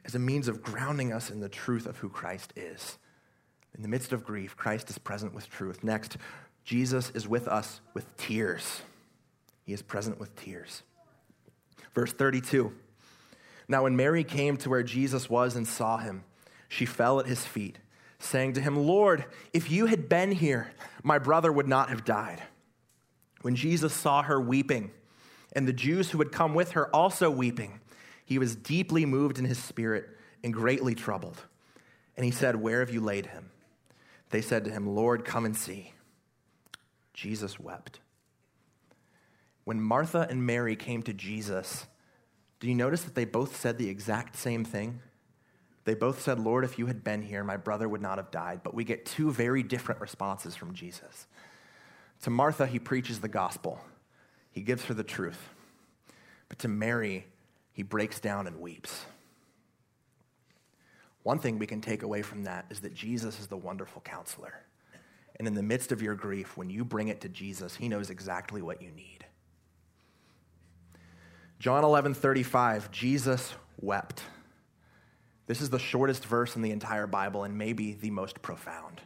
as 0.06 0.16
a 0.16 0.20
means 0.20 0.48
of 0.48 0.62
grounding 0.62 1.12
us 1.12 1.30
in 1.30 1.40
the 1.40 1.50
truth 1.50 1.86
of 1.88 1.98
who 1.98 2.10
Christ 2.10 2.54
is. 2.56 2.98
In 3.76 3.82
the 3.82 3.88
midst 3.90 4.14
of 4.14 4.24
grief, 4.24 4.56
Christ 4.56 4.90
is 4.90 4.98
present 4.98 5.34
with 5.34 5.50
truth. 5.50 5.84
Next, 5.84 6.18
Jesus 6.64 7.10
is 7.12 7.28
with 7.28 7.48
us 7.48 7.82
with 7.94 8.16
tears. 8.16 8.82
He 9.66 9.74
is 9.74 9.82
present 9.82 10.20
with 10.20 10.36
tears. 10.36 10.84
Verse 11.94 12.14
32 12.14 12.72
Now, 13.68 13.84
when 13.84 13.96
Mary 13.96 14.24
came 14.24 14.58
to 14.58 14.70
where 14.70 14.84
Jesus 14.84 15.30
was 15.30 15.56
and 15.56 15.68
saw 15.68 15.98
him, 15.98 16.24
she 16.70 16.86
fell 16.86 17.20
at 17.20 17.26
his 17.26 17.46
feet, 17.46 17.80
saying 18.20 18.54
to 18.54 18.62
him, 18.62 18.78
Lord, 18.78 19.26
if 19.54 19.72
you 19.72 19.88
had 19.88 20.08
been 20.08 20.32
here, 20.32 20.72
my 21.04 21.18
brother 21.18 21.52
would 21.52 21.68
not 21.68 21.90
have 21.90 22.06
died. 22.06 22.42
When 23.42 23.56
Jesus 23.56 23.94
saw 23.94 24.24
her 24.24 24.40
weeping, 24.40 24.92
and 25.54 25.68
the 25.68 25.74
Jews 25.74 26.12
who 26.12 26.18
had 26.20 26.32
come 26.32 26.54
with 26.54 26.72
her 26.72 26.94
also 26.94 27.30
weeping, 27.30 27.80
he 28.26 28.40
was 28.40 28.56
deeply 28.56 29.06
moved 29.06 29.40
in 29.40 29.46
his 29.46 29.62
spirit 29.62 30.10
and 30.44 30.54
greatly 30.54 30.96
troubled. 30.96 31.42
And 32.18 32.26
he 32.26 32.32
said, 32.32 32.56
Where 32.56 32.80
have 32.80 32.90
you 32.90 33.02
laid 33.02 33.28
him? 33.28 33.52
They 34.32 34.42
said 34.42 34.66
to 34.66 34.72
him, 34.72 34.88
Lord, 34.88 35.24
come 35.24 35.46
and 35.46 35.56
see. 35.56 35.94
Jesus 37.14 37.60
wept. 37.60 38.00
When 39.64 39.82
Martha 39.82 40.28
and 40.30 40.46
Mary 40.46 40.76
came 40.76 41.02
to 41.04 41.14
Jesus, 41.14 41.86
do 42.60 42.68
you 42.68 42.76
notice 42.76 43.04
that 43.04 43.16
they 43.16 43.26
both 43.26 43.60
said 43.60 43.78
the 43.78 43.90
exact 43.90 44.36
same 44.36 44.66
thing? 44.66 45.00
They 45.86 45.94
both 45.94 46.22
said, 46.22 46.40
Lord, 46.40 46.64
if 46.64 46.80
you 46.80 46.88
had 46.88 47.04
been 47.04 47.22
here, 47.22 47.44
my 47.44 47.58
brother 47.58 47.88
would 47.88 48.02
not 48.02 48.18
have 48.18 48.32
died. 48.32 48.62
But 48.64 48.74
we 48.74 48.84
get 48.84 49.06
two 49.06 49.32
very 49.32 49.62
different 49.62 50.02
responses 50.02 50.56
from 50.56 50.74
Jesus. 50.74 51.28
To 52.24 52.30
Martha, 52.30 52.66
he 52.66 52.80
preaches 52.80 53.20
the 53.20 53.28
gospel, 53.28 53.80
he 54.52 54.62
gives 54.62 54.86
her 54.86 54.94
the 54.94 55.04
truth. 55.04 55.50
But 56.50 56.60
to 56.60 56.68
Mary, 56.68 57.26
he 57.76 57.84
breaks 57.84 58.22
down 58.22 58.48
and 58.48 58.62
weeps. 58.62 59.06
One 61.24 61.40
thing 61.40 61.60
we 61.60 61.68
can 61.68 61.82
take 61.82 62.04
away 62.04 62.22
from 62.22 62.44
that 62.44 62.66
is 62.70 62.80
that 62.80 62.94
Jesus 62.94 63.38
is 63.38 63.48
the 63.48 63.58
wonderful 63.58 64.02
counselor. 64.02 64.54
And 65.36 65.46
in 65.46 65.56
the 65.56 65.62
midst 65.62 65.92
of 65.92 66.02
your 66.02 66.16
grief, 66.16 66.56
when 66.56 66.70
you 66.70 66.86
bring 66.86 67.10
it 67.10 67.20
to 67.22 67.30
Jesus, 67.30 67.76
he 67.76 67.90
knows 67.90 68.10
exactly 68.10 68.62
what 68.62 68.82
you 68.82 68.92
need. 68.92 69.26
John 71.60 71.84
11, 71.84 72.14
35, 72.14 72.92
Jesus 72.92 73.54
wept. 73.82 74.22
This 75.46 75.60
is 75.60 75.70
the 75.70 75.78
shortest 75.78 76.26
verse 76.26 76.56
in 76.56 76.62
the 76.62 76.72
entire 76.72 77.08
Bible 77.08 77.44
and 77.44 77.58
maybe 77.58 77.94
the 77.94 78.12
most 78.12 78.42
profound. 78.42 79.02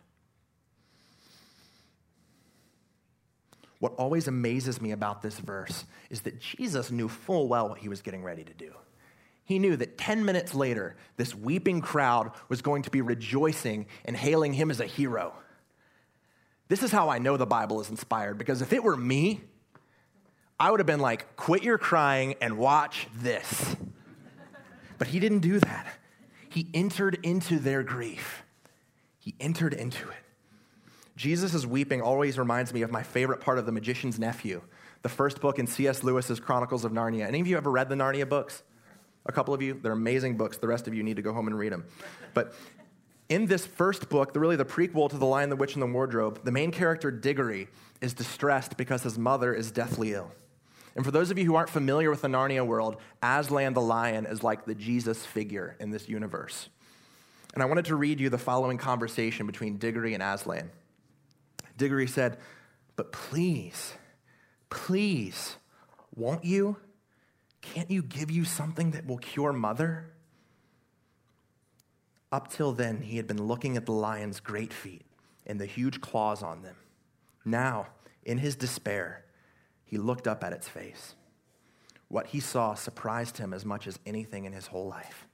What 3.79 3.93
always 3.95 4.27
amazes 4.27 4.81
me 4.81 4.91
about 4.91 5.21
this 5.21 5.39
verse 5.39 5.85
is 6.09 6.21
that 6.21 6.39
Jesus 6.39 6.91
knew 6.91 7.07
full 7.07 7.47
well 7.47 7.69
what 7.69 7.79
he 7.79 7.89
was 7.89 8.01
getting 8.01 8.23
ready 8.23 8.43
to 8.43 8.53
do. 8.53 8.73
He 9.45 9.57
knew 9.57 9.75
that 9.77 9.97
10 9.97 10.25
minutes 10.25 10.53
later, 10.53 10.95
this 11.17 11.33
weeping 11.33 11.81
crowd 11.81 12.31
was 12.49 12.61
going 12.61 12.83
to 12.83 12.91
be 12.91 13.01
rejoicing 13.01 13.87
and 14.05 14.15
hailing 14.15 14.53
him 14.53 14.69
as 14.69 14.79
a 14.79 14.85
hero. 14.85 15.33
This 16.67 16.83
is 16.83 16.91
how 16.91 17.09
I 17.09 17.17
know 17.17 17.35
the 17.35 17.47
Bible 17.47 17.81
is 17.81 17.89
inspired, 17.89 18.37
because 18.37 18.61
if 18.61 18.73
it 18.73 18.83
were 18.83 18.95
me, 18.95 19.41
I 20.59 20.69
would 20.69 20.79
have 20.79 20.87
been 20.87 20.99
like, 20.99 21.35
quit 21.35 21.63
your 21.63 21.79
crying 21.79 22.35
and 22.41 22.59
watch 22.59 23.07
this. 23.15 23.75
But 24.99 25.07
he 25.07 25.19
didn't 25.19 25.39
do 25.39 25.59
that. 25.59 25.87
He 26.49 26.67
entered 26.73 27.17
into 27.23 27.57
their 27.57 27.81
grief, 27.81 28.43
he 29.17 29.35
entered 29.39 29.73
into 29.73 30.09
it. 30.09 30.28
Jesus' 31.19 31.65
weeping 31.65 32.01
always 32.01 32.39
reminds 32.39 32.73
me 32.73 32.81
of 32.81 32.91
my 32.91 33.03
favorite 33.03 33.41
part 33.41 33.59
of 33.59 33.65
The 33.65 33.73
Magician's 33.73 34.17
Nephew, 34.17 34.61
the 35.01 35.09
first 35.09 35.41
book 35.41 35.59
in 35.59 35.67
C.S. 35.67 36.01
Lewis's 36.01 36.39
Chronicles 36.39 36.85
of 36.85 36.93
Narnia. 36.93 37.27
Any 37.27 37.41
of 37.41 37.47
you 37.47 37.57
ever 37.57 37.69
read 37.69 37.89
the 37.89 37.95
Narnia 37.95 38.27
books? 38.27 38.63
A 39.25 39.33
couple 39.33 39.53
of 39.53 39.61
you? 39.61 39.73
They're 39.73 39.91
amazing 39.91 40.37
books. 40.37 40.59
The 40.59 40.67
rest 40.69 40.87
of 40.87 40.93
you 40.93 41.03
need 41.03 41.17
to 41.17 41.21
go 41.21 41.33
home 41.33 41.47
and 41.47 41.59
read 41.59 41.73
them. 41.73 41.83
But 42.33 42.53
in 43.27 43.47
this 43.47 43.65
first 43.65 44.07
book, 44.07 44.31
really 44.33 44.55
the 44.55 44.63
prequel 44.63 45.09
to 45.09 45.17
The 45.17 45.25
Lion, 45.25 45.49
the 45.49 45.57
Witch, 45.57 45.73
and 45.73 45.81
the 45.81 45.87
Wardrobe, 45.87 46.39
the 46.45 46.53
main 46.53 46.71
character, 46.71 47.11
Diggory, 47.11 47.67
is 47.99 48.13
distressed 48.13 48.77
because 48.77 49.03
his 49.03 49.17
mother 49.17 49.53
is 49.53 49.71
deathly 49.71 50.13
ill. 50.13 50.31
And 50.95 51.03
for 51.03 51.11
those 51.11 51.31
of 51.31 51.37
you 51.37 51.43
who 51.43 51.55
aren't 51.55 51.69
familiar 51.69 52.09
with 52.09 52.21
the 52.21 52.29
Narnia 52.29 52.65
world, 52.65 52.95
Aslan 53.21 53.73
the 53.73 53.81
lion 53.81 54.25
is 54.25 54.41
like 54.41 54.63
the 54.63 54.73
Jesus 54.73 55.25
figure 55.25 55.75
in 55.81 55.91
this 55.91 56.07
universe. 56.07 56.69
And 57.53 57.61
I 57.61 57.65
wanted 57.65 57.83
to 57.85 57.97
read 57.97 58.21
you 58.21 58.29
the 58.29 58.37
following 58.37 58.77
conversation 58.77 59.47
between 59.47 59.79
Diggory 59.79 60.13
and 60.13 60.23
Aslan. 60.23 60.71
Diggory 61.79 62.07
said, 62.07 62.37
But 62.95 63.11
please, 63.11 63.93
please, 64.69 65.55
won't 66.15 66.45
you? 66.45 66.77
Can't 67.61 67.89
you 67.89 68.03
give 68.03 68.29
you 68.29 68.45
something 68.45 68.91
that 68.91 69.07
will 69.07 69.17
cure 69.17 69.53
mother? 69.53 70.11
Up 72.31 72.51
till 72.51 72.73
then, 72.73 73.01
he 73.01 73.17
had 73.17 73.25
been 73.25 73.47
looking 73.47 73.75
at 73.75 73.87
the 73.87 73.91
lion's 73.91 74.39
great 74.39 74.71
feet 74.71 75.05
and 75.47 75.59
the 75.59 75.65
huge 75.65 75.99
claws 75.99 76.43
on 76.43 76.61
them. 76.61 76.75
Now, 77.43 77.87
in 78.23 78.37
his 78.37 78.55
despair, 78.55 79.25
he 79.83 79.97
looked 79.97 80.27
up 80.27 80.43
at 80.43 80.53
its 80.53 80.67
face. 80.67 81.15
What 82.09 82.27
he 82.27 82.39
saw 82.39 82.75
surprised 82.75 83.37
him 83.37 83.53
as 83.53 83.65
much 83.65 83.87
as 83.87 83.99
anything 84.05 84.45
in 84.45 84.53
his 84.53 84.67
whole 84.67 84.87
life. 84.87 85.25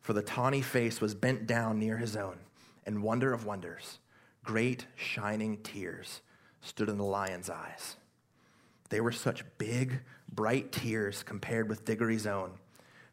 For 0.00 0.12
the 0.12 0.22
tawny 0.22 0.62
face 0.62 1.00
was 1.00 1.14
bent 1.14 1.46
down 1.46 1.78
near 1.78 1.98
his 1.98 2.16
own, 2.16 2.38
and 2.86 3.02
wonder 3.02 3.34
of 3.34 3.44
wonders, 3.44 3.98
great 4.48 4.86
shining 4.96 5.58
tears 5.58 6.22
stood 6.62 6.88
in 6.88 6.96
the 6.96 7.04
lion's 7.04 7.50
eyes. 7.50 7.96
They 8.88 8.98
were 9.02 9.12
such 9.12 9.44
big, 9.58 10.00
bright 10.32 10.72
tears 10.72 11.22
compared 11.22 11.68
with 11.68 11.84
Diggory's 11.84 12.26
own 12.26 12.52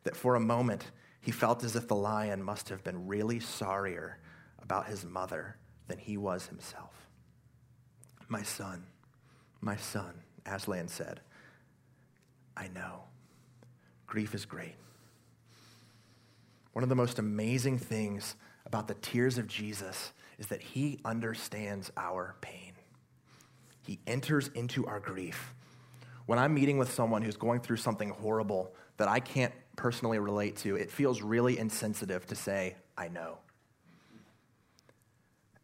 that 0.04 0.16
for 0.16 0.36
a 0.36 0.40
moment 0.40 0.92
he 1.20 1.32
felt 1.34 1.62
as 1.66 1.76
if 1.76 1.90
the 1.90 1.96
lion 1.96 2.42
must 2.42 2.70
have 2.70 2.86
been 2.86 3.06
really 3.06 3.42
sorrier 3.42 4.18
about 4.64 4.88
his 4.88 5.04
mother 5.04 5.58
than 5.90 5.98
he 5.98 6.16
was 6.16 6.48
himself. 6.48 6.94
My 8.30 8.42
son, 8.42 8.86
my 9.60 9.76
son, 9.76 10.14
Aslan 10.46 10.88
said, 10.88 11.20
I 12.56 12.70
know. 12.70 13.04
Grief 14.08 14.34
is 14.34 14.46
great. 14.46 14.76
One 16.72 16.84
of 16.84 16.90
the 16.90 16.96
most 16.96 17.20
amazing 17.20 17.78
things 17.78 18.38
about 18.66 18.88
the 18.88 18.94
tears 18.94 19.38
of 19.38 19.48
Jesus 19.48 20.14
is 20.38 20.48
that 20.48 20.62
he 20.62 21.00
understands 21.06 21.92
our 21.98 22.36
pain. 22.42 22.74
He 23.82 24.00
enters 24.08 24.50
into 24.50 24.86
our 24.86 25.00
grief. 25.00 25.54
When 26.26 26.40
I'm 26.40 26.54
meeting 26.54 26.78
with 26.78 26.92
someone 26.92 27.22
who's 27.22 27.38
going 27.38 27.60
through 27.60 27.78
something 27.78 28.10
horrible 28.10 28.74
that 28.98 29.08
I 29.08 29.20
can't 29.20 29.54
personally 29.76 30.20
relate 30.20 30.58
to, 30.58 30.76
it 30.76 30.90
feels 30.90 31.22
really 31.22 31.58
insensitive 31.60 32.26
to 32.28 32.36
say, 32.36 32.76
I 32.98 33.10
know. 33.10 33.38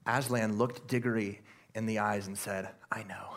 Aslan 0.06 0.58
looked 0.58 0.88
Diggory 0.88 1.42
in 1.74 1.86
the 1.86 2.00
eyes 2.00 2.28
and 2.28 2.38
said, 2.38 2.70
I 2.92 3.04
know. 3.04 3.36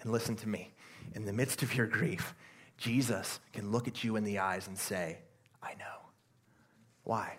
And 0.00 0.12
listen 0.12 0.36
to 0.36 0.48
me. 0.48 0.72
In 1.14 1.24
the 1.24 1.32
midst 1.32 1.62
of 1.62 1.74
your 1.74 1.86
grief, 1.86 2.34
Jesus 2.76 3.40
can 3.52 3.70
look 3.70 3.88
at 3.88 4.04
you 4.04 4.16
in 4.16 4.24
the 4.24 4.38
eyes 4.38 4.66
and 4.66 4.78
say, 4.78 5.18
I 5.62 5.74
know. 5.74 5.84
Why? 7.04 7.36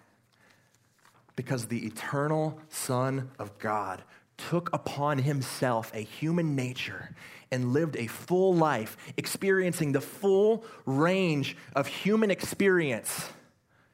Because 1.38 1.68
the 1.68 1.86
eternal 1.86 2.60
Son 2.68 3.32
of 3.40 3.58
God 3.60 4.04
took 4.38 4.70
upon 4.74 5.20
himself 5.20 5.92
a 5.94 6.00
human 6.00 6.56
nature 6.56 7.16
and 7.52 7.72
lived 7.72 7.96
a 7.96 8.08
full 8.08 8.54
life, 8.54 8.98
experiencing 9.16 9.94
the 9.94 10.02
full 10.02 10.66
range 10.86 11.56
of 11.76 11.88
human 11.88 12.30
experience, 12.30 13.30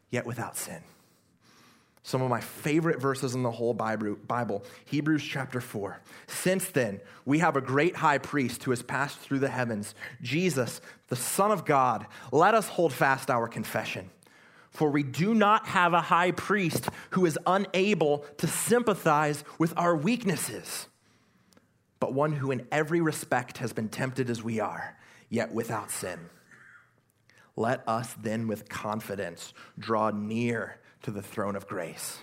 yet 0.09 0.25
without 0.25 0.57
sin. 0.57 0.81
Some 2.01 2.21
of 2.21 2.29
my 2.29 2.41
favorite 2.41 2.99
verses 2.99 3.35
in 3.35 3.43
the 3.43 3.51
whole 3.51 3.73
Bible, 3.73 4.63
Hebrews 4.85 5.23
chapter 5.23 5.61
4. 5.61 6.01
Since 6.27 6.69
then, 6.69 6.99
we 7.25 7.39
have 7.39 7.55
a 7.55 7.61
great 7.61 7.95
high 7.95 8.17
priest 8.17 8.63
who 8.63 8.71
has 8.71 8.81
passed 8.81 9.19
through 9.19 9.39
the 9.39 9.49
heavens, 9.49 9.95
Jesus, 10.21 10.81
the 11.07 11.15
Son 11.15 11.51
of 11.51 11.63
God. 11.63 12.05
Let 12.31 12.55
us 12.55 12.67
hold 12.67 12.91
fast 12.91 13.29
our 13.29 13.47
confession. 13.47 14.09
For 14.73 14.89
we 14.89 15.03
do 15.03 15.33
not 15.33 15.67
have 15.67 15.93
a 15.93 16.01
high 16.01 16.31
priest 16.31 16.89
who 17.11 17.25
is 17.25 17.39
unable 17.45 18.25
to 18.37 18.47
sympathize 18.47 19.43
with 19.57 19.73
our 19.77 19.95
weaknesses 19.95 20.87
but 22.03 22.13
one 22.13 22.33
who 22.33 22.51
in 22.51 22.67
every 22.69 22.99
respect 22.99 23.59
has 23.59 23.71
been 23.71 23.87
tempted 23.87 24.29
as 24.29 24.43
we 24.43 24.59
are, 24.59 24.97
yet 25.29 25.53
without 25.53 25.89
sin. 25.89 26.19
Let 27.55 27.81
us 27.87 28.13
then 28.21 28.45
with 28.45 28.67
confidence 28.67 29.53
draw 29.79 30.09
near 30.09 30.81
to 31.03 31.11
the 31.11 31.21
throne 31.21 31.55
of 31.55 31.65
grace, 31.65 32.17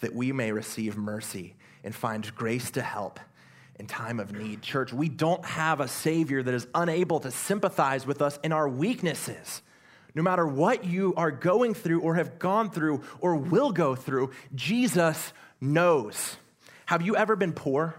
that 0.00 0.14
we 0.14 0.32
may 0.32 0.52
receive 0.52 0.98
mercy 0.98 1.54
and 1.82 1.94
find 1.94 2.34
grace 2.34 2.70
to 2.72 2.82
help 2.82 3.18
in 3.76 3.86
time 3.86 4.20
of 4.20 4.32
need. 4.32 4.60
Church, 4.60 4.92
we 4.92 5.08
don't 5.08 5.46
have 5.46 5.80
a 5.80 5.88
Savior 5.88 6.42
that 6.42 6.52
is 6.52 6.66
unable 6.74 7.20
to 7.20 7.30
sympathize 7.30 8.06
with 8.06 8.20
us 8.20 8.38
in 8.44 8.52
our 8.52 8.68
weaknesses. 8.68 9.62
No 10.14 10.22
matter 10.22 10.46
what 10.46 10.84
you 10.84 11.14
are 11.16 11.30
going 11.30 11.74
through 11.74 12.00
or 12.00 12.16
have 12.16 12.38
gone 12.38 12.70
through 12.70 13.02
or 13.20 13.36
will 13.36 13.70
go 13.70 13.94
through, 13.94 14.30
Jesus 14.54 15.32
knows. 15.60 16.36
Have 16.86 17.02
you 17.02 17.16
ever 17.16 17.36
been 17.36 17.52
poor? 17.52 17.94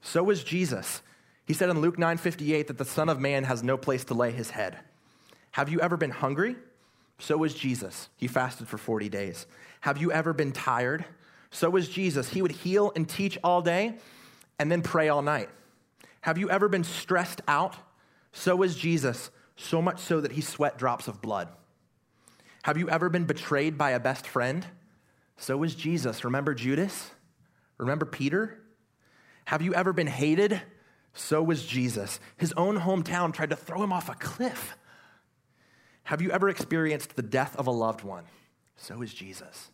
So 0.00 0.22
was 0.22 0.42
Jesus. 0.42 1.02
He 1.46 1.54
said 1.54 1.70
in 1.70 1.80
Luke 1.80 1.98
9 1.98 2.16
58 2.18 2.66
that 2.68 2.78
the 2.78 2.84
Son 2.84 3.08
of 3.08 3.20
Man 3.20 3.44
has 3.44 3.62
no 3.62 3.76
place 3.76 4.04
to 4.04 4.14
lay 4.14 4.32
his 4.32 4.50
head. 4.50 4.78
Have 5.52 5.68
you 5.68 5.80
ever 5.80 5.96
been 5.96 6.10
hungry? 6.10 6.56
So 7.18 7.36
was 7.36 7.54
Jesus. 7.54 8.08
He 8.16 8.26
fasted 8.26 8.66
for 8.66 8.78
40 8.78 9.08
days. 9.08 9.46
Have 9.80 9.98
you 9.98 10.10
ever 10.10 10.32
been 10.32 10.52
tired? 10.52 11.04
So 11.50 11.70
was 11.70 11.88
Jesus. 11.88 12.28
He 12.28 12.42
would 12.42 12.52
heal 12.52 12.92
and 12.96 13.08
teach 13.08 13.38
all 13.44 13.62
day 13.62 13.98
and 14.58 14.72
then 14.72 14.82
pray 14.82 15.08
all 15.08 15.22
night. 15.22 15.50
Have 16.22 16.38
you 16.38 16.50
ever 16.50 16.68
been 16.68 16.84
stressed 16.84 17.42
out? 17.46 17.76
So 18.32 18.56
was 18.56 18.74
Jesus, 18.74 19.30
so 19.56 19.82
much 19.82 20.00
so 20.00 20.20
that 20.20 20.32
he 20.32 20.40
sweat 20.40 20.78
drops 20.78 21.08
of 21.08 21.20
blood. 21.20 21.48
Have 22.62 22.76
you 22.76 22.88
ever 22.88 23.08
been 23.08 23.24
betrayed 23.24 23.76
by 23.76 23.90
a 23.90 24.00
best 24.00 24.26
friend? 24.26 24.66
So 25.36 25.56
was 25.56 25.74
Jesus. 25.74 26.24
Remember 26.24 26.54
Judas? 26.54 27.10
Remember 27.78 28.06
Peter? 28.06 28.60
Have 29.46 29.62
you 29.62 29.74
ever 29.74 29.92
been 29.92 30.06
hated? 30.06 30.62
So 31.14 31.42
was 31.42 31.66
Jesus. 31.66 32.20
His 32.36 32.52
own 32.52 32.78
hometown 32.78 33.34
tried 33.34 33.50
to 33.50 33.56
throw 33.56 33.82
him 33.82 33.92
off 33.92 34.08
a 34.08 34.14
cliff. 34.14 34.76
Have 36.04 36.22
you 36.22 36.30
ever 36.30 36.48
experienced 36.48 37.16
the 37.16 37.22
death 37.22 37.56
of 37.56 37.66
a 37.66 37.70
loved 37.70 38.02
one? 38.02 38.24
So 38.76 39.02
is 39.02 39.12
Jesus. 39.12 39.70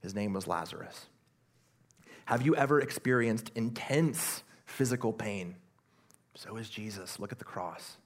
His 0.00 0.14
name 0.14 0.32
was 0.32 0.46
Lazarus. 0.46 1.06
Have 2.26 2.42
you 2.42 2.54
ever 2.54 2.80
experienced 2.80 3.50
intense 3.54 4.42
physical 4.64 5.12
pain? 5.12 5.56
So 6.34 6.56
is 6.56 6.70
Jesus. 6.70 7.18
Look 7.18 7.32
at 7.32 7.38
the 7.38 7.44
cross. 7.44 7.96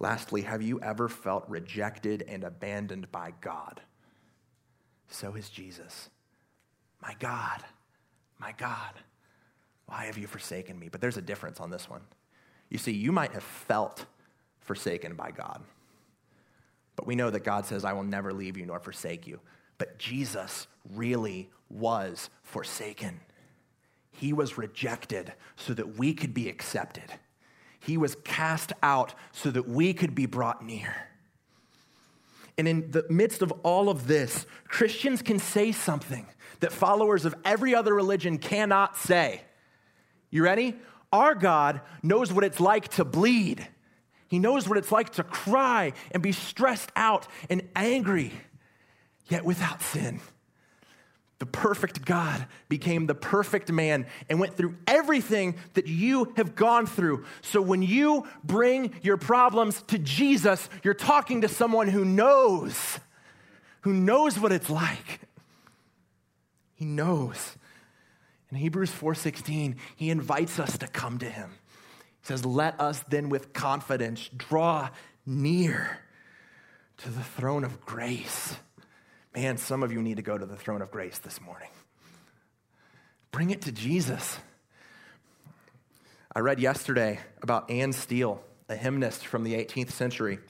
Lastly, 0.00 0.42
have 0.42 0.62
you 0.62 0.80
ever 0.80 1.08
felt 1.08 1.44
rejected 1.46 2.24
and 2.26 2.42
abandoned 2.42 3.12
by 3.12 3.34
God? 3.42 3.82
So 5.08 5.34
is 5.34 5.50
Jesus. 5.50 6.08
My 7.02 7.14
God, 7.18 7.62
my 8.38 8.52
God, 8.52 8.94
why 9.86 10.06
have 10.06 10.16
you 10.16 10.26
forsaken 10.26 10.78
me? 10.78 10.88
But 10.88 11.00
there's 11.00 11.18
a 11.18 11.22
difference 11.22 11.60
on 11.60 11.70
this 11.70 11.88
one. 11.88 12.00
You 12.70 12.78
see, 12.78 12.92
you 12.92 13.12
might 13.12 13.32
have 13.32 13.42
felt 13.42 14.06
forsaken 14.60 15.14
by 15.14 15.32
God. 15.32 15.62
But 16.96 17.06
we 17.06 17.14
know 17.14 17.30
that 17.30 17.44
God 17.44 17.66
says, 17.66 17.84
I 17.84 17.92
will 17.92 18.04
never 18.04 18.32
leave 18.32 18.56
you 18.56 18.64
nor 18.66 18.78
forsake 18.78 19.26
you. 19.26 19.40
But 19.78 19.98
Jesus 19.98 20.66
really 20.94 21.50
was 21.68 22.30
forsaken. 22.42 23.20
He 24.12 24.32
was 24.32 24.58
rejected 24.58 25.32
so 25.56 25.74
that 25.74 25.98
we 25.98 26.14
could 26.14 26.34
be 26.34 26.48
accepted. 26.48 27.12
He 27.80 27.96
was 27.96 28.16
cast 28.24 28.72
out 28.82 29.14
so 29.32 29.50
that 29.50 29.68
we 29.68 29.92
could 29.94 30.14
be 30.14 30.26
brought 30.26 30.64
near. 30.64 30.94
And 32.58 32.68
in 32.68 32.90
the 32.90 33.06
midst 33.08 33.40
of 33.42 33.52
all 33.62 33.88
of 33.88 34.06
this, 34.06 34.46
Christians 34.68 35.22
can 35.22 35.38
say 35.38 35.72
something 35.72 36.26
that 36.60 36.72
followers 36.72 37.24
of 37.24 37.34
every 37.44 37.74
other 37.74 37.94
religion 37.94 38.36
cannot 38.36 38.96
say. 38.96 39.42
You 40.30 40.44
ready? 40.44 40.76
Our 41.12 41.34
God 41.34 41.80
knows 42.02 42.32
what 42.32 42.44
it's 42.44 42.60
like 42.60 42.88
to 42.88 43.04
bleed. 43.04 43.66
He 44.28 44.38
knows 44.38 44.68
what 44.68 44.78
it's 44.78 44.92
like 44.92 45.10
to 45.14 45.24
cry 45.24 45.92
and 46.12 46.22
be 46.22 46.32
stressed 46.32 46.92
out 46.94 47.26
and 47.48 47.68
angry, 47.74 48.32
yet 49.28 49.44
without 49.44 49.82
sin. 49.82 50.20
The 51.40 51.46
perfect 51.46 52.04
God 52.04 52.46
became 52.68 53.06
the 53.06 53.14
perfect 53.14 53.72
man 53.72 54.06
and 54.28 54.38
went 54.38 54.58
through 54.58 54.76
everything 54.86 55.56
that 55.72 55.86
you 55.86 56.34
have 56.36 56.54
gone 56.54 56.86
through. 56.86 57.24
So 57.40 57.62
when 57.62 57.80
you 57.80 58.28
bring 58.44 58.92
your 59.02 59.16
problems 59.16 59.82
to 59.88 59.98
Jesus, 59.98 60.68
you're 60.84 60.92
talking 60.92 61.40
to 61.40 61.48
someone 61.48 61.88
who 61.88 62.04
knows, 62.04 63.00
who 63.80 63.94
knows 63.94 64.38
what 64.38 64.52
it's 64.52 64.68
like. 64.68 65.20
He 66.74 66.84
knows. 66.84 67.56
In 68.50 68.58
Hebrews 68.58 68.90
4:16, 68.90 69.76
he 69.96 70.10
invites 70.10 70.58
us 70.58 70.76
to 70.76 70.86
come 70.88 71.18
to 71.18 71.28
him. 71.28 71.52
He 72.20 72.26
says, 72.26 72.44
Let 72.44 72.78
us 72.78 73.02
then 73.08 73.30
with 73.30 73.54
confidence 73.54 74.28
draw 74.36 74.90
near 75.24 76.00
to 76.98 77.08
the 77.08 77.22
throne 77.22 77.64
of 77.64 77.80
grace. 77.80 78.56
Man, 79.34 79.58
some 79.58 79.82
of 79.84 79.92
you 79.92 80.02
need 80.02 80.16
to 80.16 80.22
go 80.22 80.36
to 80.36 80.44
the 80.44 80.56
throne 80.56 80.82
of 80.82 80.90
grace 80.90 81.18
this 81.18 81.40
morning. 81.40 81.68
Bring 83.30 83.50
it 83.50 83.62
to 83.62 83.72
Jesus. 83.72 84.38
I 86.34 86.40
read 86.40 86.58
yesterday 86.58 87.20
about 87.40 87.70
Anne 87.70 87.92
Steele, 87.92 88.42
a 88.68 88.74
hymnist 88.74 89.24
from 89.24 89.44
the 89.44 89.54
18th 89.54 89.92
century, 89.92 90.40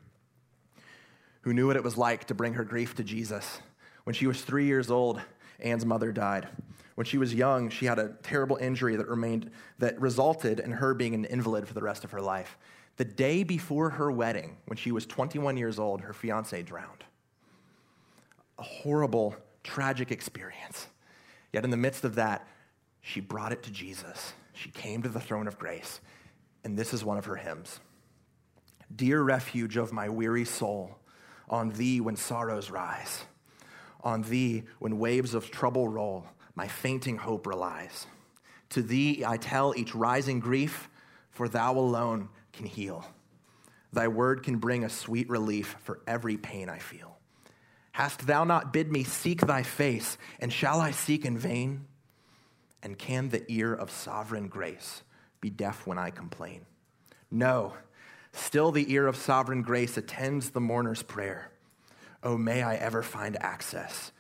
who 1.43 1.53
knew 1.53 1.66
what 1.66 1.77
it 1.77 1.85
was 1.85 1.99
like 1.99 2.27
to 2.27 2.35
bring 2.35 2.55
her 2.55 2.64
grief 2.64 2.95
to 2.97 3.05
Jesus. 3.05 3.61
When 4.05 4.14
she 4.14 4.27
was 4.27 4.40
three 4.40 4.64
years 4.64 4.90
old, 4.90 5.21
Anne's 5.59 5.85
mother 5.85 6.11
died. 6.11 6.49
When 6.95 7.05
she 7.05 7.19
was 7.19 7.35
young, 7.35 7.69
she 7.69 7.85
had 7.85 7.99
a 7.99 8.14
terrible 8.23 8.57
injury 8.57 8.97
that 8.97 9.09
remained 9.09 9.51
that 9.79 10.01
resulted 10.01 10.59
in 10.59 10.73
her 10.73 10.95
being 10.95 11.14
an 11.14 11.27
invalid 11.27 11.69
for 11.69 11.75
the 11.75 11.83
rest 11.83 12.05
of 12.05 12.12
her 12.12 12.21
life. 12.23 12.57
The 12.97 13.05
day 13.05 13.45
before 13.45 13.90
her 13.90 14.11
wedding, 14.11 14.57
when 14.66 14.79
she 14.79 14.90
was 14.90 15.05
21 15.05 15.59
years 15.59 15.79
old, 15.79 16.01
her 16.01 16.12
fiance 16.14 16.62
drowned. 16.62 17.05
A 18.61 18.62
horrible, 18.62 19.35
tragic 19.64 20.12
experience. 20.12 20.87
Yet 21.53 21.64
in 21.64 21.70
the 21.70 21.77
midst 21.77 22.05
of 22.05 22.16
that, 22.16 22.46
she 23.01 23.20
brought 23.20 23.53
it 23.53 23.62
to 23.64 23.70
Jesus. 23.70 24.35
She 24.53 24.70
came 24.70 25.03
to 25.03 25.09
the 25.09 25.18
throne 25.18 25.49
of 25.49 25.59
grace, 25.59 26.01
and 26.62 26.79
this 26.79 26.92
is 26.92 27.03
one 27.03 27.16
of 27.16 27.25
her 27.25 27.37
hymns. 27.37 27.81
Dear 28.94 29.23
refuge 29.23 29.79
of 29.79 29.92
my 29.92 30.11
weary 30.11 30.44
soul, 30.44 30.99
on 31.49 31.70
thee 31.70 32.01
when 32.01 32.16
sorrows 32.16 32.70
rise, 32.70 33.25
on 34.05 34.23
thee 34.23 34.64
when 34.79 34.99
waves 34.99 35.35
of 35.35 35.51
trouble 35.51 35.88
roll, 35.88 36.27
my 36.55 36.68
fainting 36.68 37.16
hope 37.16 37.46
relies. 37.46 38.07
To 38.70 38.83
thee 38.83 39.25
I 39.27 39.38
tell 39.38 39.73
each 39.75 39.94
rising 39.94 40.38
grief, 40.38 40.90
for 41.31 41.49
thou 41.49 41.79
alone 41.79 42.29
can 42.53 42.66
heal. 42.66 43.07
Thy 43.92 44.09
word 44.09 44.42
can 44.42 44.59
bring 44.59 44.85
a 44.85 44.90
sweet 44.90 45.31
relief 45.31 45.77
for 45.81 46.01
every 46.07 46.37
pain 46.37 46.68
I 46.68 46.79
feel. 46.79 47.10
Hast 48.01 48.27
thou 48.27 48.45
not 48.45 48.73
bid 48.73 48.91
me 48.91 49.05
seek 49.05 49.43
thy 49.43 49.63
face, 49.63 50.17
and 50.39 50.51
shall 50.51 50.81
I 50.81 50.91
seek 50.91 51.27
in 51.27 51.37
vain? 51.37 51.85
And 52.83 52.99
can 52.99 53.29
the 53.29 53.45
ear 53.53 53.75
of 53.75 53.91
sovereign 53.91 54.49
grace 54.49 55.03
be 55.43 55.51
deaf 55.51 55.87
when 55.87 55.99
I 55.99 56.09
complain? 56.09 56.65
No, 57.31 57.75
still 58.33 58.73
the 58.73 58.91
ear 58.91 59.07
of 59.07 59.17
sovereign 59.17 59.61
grace 59.61 59.99
attends 59.99 60.49
the 60.49 60.63
mourner's 60.63 61.03
prayer. 61.03 61.53
Oh, 62.23 62.39
may 62.39 62.63
I 62.63 62.77
ever 62.77 63.03
find 63.03 63.37
access 63.43 64.13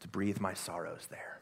to 0.00 0.08
breathe 0.08 0.38
my 0.38 0.52
sorrows 0.52 1.06
there. 1.08 1.40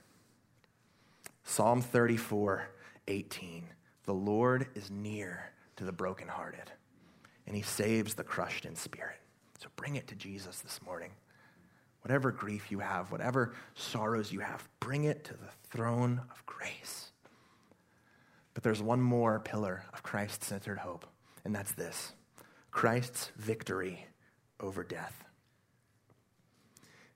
Psalm 1.42 1.82
34, 1.82 2.68
18. 3.08 3.64
The 4.04 4.14
Lord 4.14 4.68
is 4.76 4.92
near 4.92 5.50
to 5.74 5.84
the 5.84 5.90
brokenhearted, 5.90 6.70
and 7.48 7.56
he 7.56 7.62
saves 7.62 8.14
the 8.14 8.22
crushed 8.22 8.64
in 8.64 8.76
spirit. 8.76 9.18
So 9.58 9.66
bring 9.74 9.96
it 9.96 10.06
to 10.06 10.14
Jesus 10.14 10.60
this 10.60 10.80
morning. 10.86 11.10
Whatever 12.02 12.30
grief 12.32 12.70
you 12.70 12.78
have, 12.78 13.12
whatever 13.12 13.54
sorrows 13.74 14.32
you 14.32 14.40
have, 14.40 14.68
bring 14.80 15.04
it 15.04 15.24
to 15.24 15.34
the 15.34 15.50
throne 15.70 16.22
of 16.30 16.44
grace. 16.46 17.12
But 18.54 18.62
there's 18.62 18.82
one 18.82 19.00
more 19.00 19.40
pillar 19.40 19.84
of 19.92 20.02
Christ 20.02 20.42
centered 20.42 20.78
hope, 20.78 21.06
and 21.44 21.54
that's 21.54 21.72
this 21.72 22.12
Christ's 22.70 23.30
victory 23.36 24.06
over 24.58 24.82
death. 24.82 25.24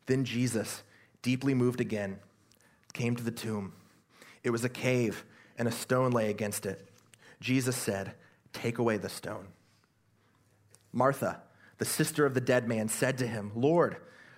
Then 0.06 0.24
Jesus, 0.24 0.82
deeply 1.22 1.54
moved 1.54 1.80
again, 1.80 2.18
came 2.92 3.16
to 3.16 3.22
the 3.22 3.30
tomb. 3.30 3.72
It 4.42 4.50
was 4.50 4.64
a 4.64 4.68
cave, 4.68 5.24
and 5.56 5.66
a 5.66 5.72
stone 5.72 6.10
lay 6.10 6.30
against 6.30 6.66
it. 6.66 6.88
Jesus 7.40 7.76
said, 7.76 8.14
Take 8.52 8.78
away 8.78 8.98
the 8.98 9.08
stone. 9.08 9.48
Martha, 10.92 11.40
the 11.78 11.84
sister 11.84 12.24
of 12.24 12.34
the 12.34 12.40
dead 12.40 12.68
man, 12.68 12.88
said 12.88 13.18
to 13.18 13.26
him, 13.26 13.50
Lord, 13.54 13.96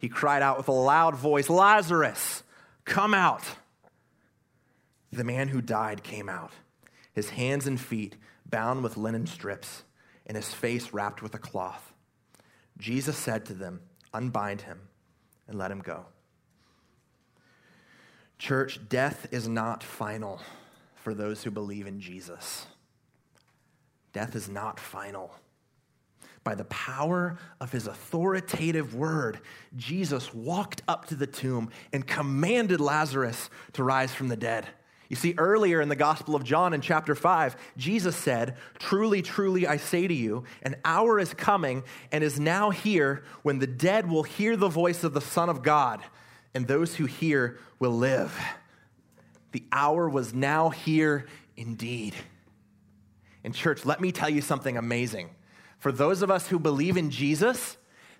he 0.00 0.08
cried 0.08 0.42
out 0.42 0.56
with 0.56 0.66
a 0.66 0.72
loud 0.72 1.14
voice, 1.14 1.50
Lazarus, 1.50 2.42
come 2.86 3.12
out. 3.12 3.44
The 5.12 5.24
man 5.24 5.48
who 5.48 5.60
died 5.60 6.02
came 6.02 6.28
out, 6.28 6.52
his 7.12 7.30
hands 7.30 7.66
and 7.66 7.78
feet 7.78 8.16
bound 8.46 8.82
with 8.82 8.96
linen 8.96 9.26
strips, 9.26 9.82
and 10.26 10.36
his 10.36 10.54
face 10.54 10.94
wrapped 10.94 11.22
with 11.22 11.34
a 11.34 11.38
cloth. 11.38 11.92
Jesus 12.78 13.16
said 13.16 13.44
to 13.46 13.52
them, 13.52 13.80
Unbind 14.14 14.62
him 14.62 14.80
and 15.46 15.58
let 15.58 15.70
him 15.70 15.80
go. 15.80 16.06
Church, 18.38 18.80
death 18.88 19.26
is 19.30 19.46
not 19.46 19.84
final 19.84 20.40
for 20.94 21.12
those 21.12 21.42
who 21.44 21.50
believe 21.50 21.86
in 21.86 22.00
Jesus. 22.00 22.66
Death 24.14 24.34
is 24.34 24.48
not 24.48 24.80
final. 24.80 25.34
By 26.42 26.54
the 26.54 26.64
power 26.64 27.38
of 27.60 27.70
his 27.70 27.86
authoritative 27.86 28.94
word, 28.94 29.40
Jesus 29.76 30.32
walked 30.32 30.82
up 30.88 31.06
to 31.06 31.14
the 31.14 31.26
tomb 31.26 31.70
and 31.92 32.06
commanded 32.06 32.80
Lazarus 32.80 33.50
to 33.74 33.84
rise 33.84 34.14
from 34.14 34.28
the 34.28 34.36
dead. 34.36 34.66
You 35.10 35.16
see, 35.16 35.34
earlier 35.36 35.80
in 35.80 35.88
the 35.88 35.96
Gospel 35.96 36.36
of 36.36 36.44
John 36.44 36.72
in 36.72 36.80
chapter 36.80 37.16
5, 37.16 37.56
Jesus 37.76 38.14
said, 38.14 38.56
Truly, 38.78 39.22
truly, 39.22 39.66
I 39.66 39.76
say 39.76 40.06
to 40.06 40.14
you, 40.14 40.44
an 40.62 40.76
hour 40.84 41.18
is 41.18 41.34
coming 41.34 41.82
and 42.12 42.22
is 42.22 42.38
now 42.38 42.70
here 42.70 43.24
when 43.42 43.58
the 43.58 43.66
dead 43.66 44.08
will 44.08 44.22
hear 44.22 44.56
the 44.56 44.68
voice 44.68 45.02
of 45.02 45.12
the 45.12 45.20
Son 45.20 45.48
of 45.48 45.62
God, 45.62 46.00
and 46.54 46.66
those 46.66 46.94
who 46.94 47.06
hear 47.06 47.58
will 47.80 47.90
live. 47.90 48.38
The 49.50 49.64
hour 49.72 50.08
was 50.08 50.32
now 50.32 50.70
here 50.70 51.26
indeed. 51.56 52.14
And, 53.42 53.52
church, 53.52 53.84
let 53.84 54.00
me 54.00 54.12
tell 54.12 54.30
you 54.30 54.40
something 54.40 54.76
amazing. 54.76 55.30
For 55.80 55.90
those 55.90 56.22
of 56.22 56.30
us 56.30 56.46
who 56.46 56.58
believe 56.58 56.96
in 56.96 57.10
Jesus, 57.10 57.76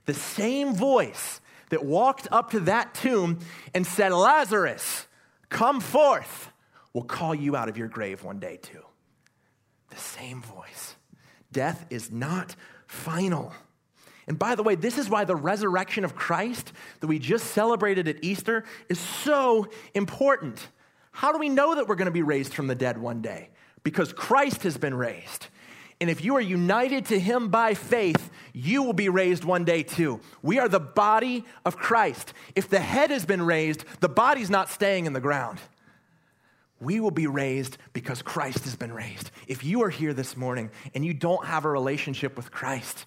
the 0.06 0.14
same 0.14 0.74
voice 0.74 1.40
that 1.68 1.84
walked 1.84 2.26
up 2.32 2.50
to 2.50 2.60
that 2.60 2.94
tomb 2.94 3.38
and 3.74 3.86
said, 3.86 4.12
Lazarus, 4.12 5.06
come 5.48 5.80
forth 5.80 6.50
will 6.92 7.04
call 7.04 7.34
you 7.34 7.54
out 7.54 7.68
of 7.68 7.76
your 7.76 7.88
grave 7.88 8.24
one 8.24 8.40
day, 8.40 8.56
too. 8.56 8.82
The 9.90 9.96
same 9.96 10.42
voice. 10.42 10.96
Death 11.52 11.86
is 11.90 12.10
not 12.10 12.56
final. 12.86 13.52
And 14.26 14.38
by 14.38 14.54
the 14.54 14.62
way, 14.62 14.74
this 14.74 14.98
is 14.98 15.08
why 15.08 15.24
the 15.24 15.36
resurrection 15.36 16.04
of 16.04 16.16
Christ 16.16 16.72
that 17.00 17.06
we 17.06 17.18
just 17.18 17.48
celebrated 17.48 18.08
at 18.08 18.22
Easter 18.22 18.64
is 18.88 18.98
so 18.98 19.68
important. 19.94 20.68
How 21.12 21.32
do 21.32 21.38
we 21.38 21.48
know 21.48 21.74
that 21.74 21.88
we're 21.88 21.96
going 21.96 22.06
to 22.06 22.12
be 22.12 22.22
raised 22.22 22.54
from 22.54 22.68
the 22.68 22.74
dead 22.74 22.98
one 22.98 23.22
day? 23.22 23.50
Because 23.82 24.12
Christ 24.12 24.62
has 24.62 24.78
been 24.78 24.94
raised. 24.94 25.48
And 26.00 26.08
if 26.08 26.24
you 26.24 26.36
are 26.36 26.40
united 26.40 27.06
to 27.06 27.20
him 27.20 27.48
by 27.48 27.74
faith, 27.74 28.30
you 28.54 28.82
will 28.82 28.94
be 28.94 29.08
raised 29.08 29.44
one 29.44 29.64
day 29.64 29.82
too. 29.82 30.20
We 30.42 30.58
are 30.58 30.68
the 30.68 30.80
body 30.80 31.44
of 31.64 31.76
Christ. 31.76 32.32
If 32.54 32.68
the 32.68 32.80
head 32.80 33.10
has 33.10 33.26
been 33.26 33.42
raised, 33.42 33.84
the 34.00 34.08
body's 34.08 34.48
not 34.48 34.70
staying 34.70 35.06
in 35.06 35.12
the 35.12 35.20
ground 35.20 35.60
we 36.80 36.98
will 36.98 37.10
be 37.10 37.26
raised 37.26 37.76
because 37.92 38.22
Christ 38.22 38.64
has 38.64 38.74
been 38.74 38.92
raised. 38.92 39.30
If 39.46 39.62
you 39.62 39.82
are 39.82 39.90
here 39.90 40.14
this 40.14 40.36
morning 40.36 40.70
and 40.94 41.04
you 41.04 41.12
don't 41.12 41.44
have 41.46 41.64
a 41.64 41.70
relationship 41.70 42.36
with 42.36 42.50
Christ, 42.50 43.04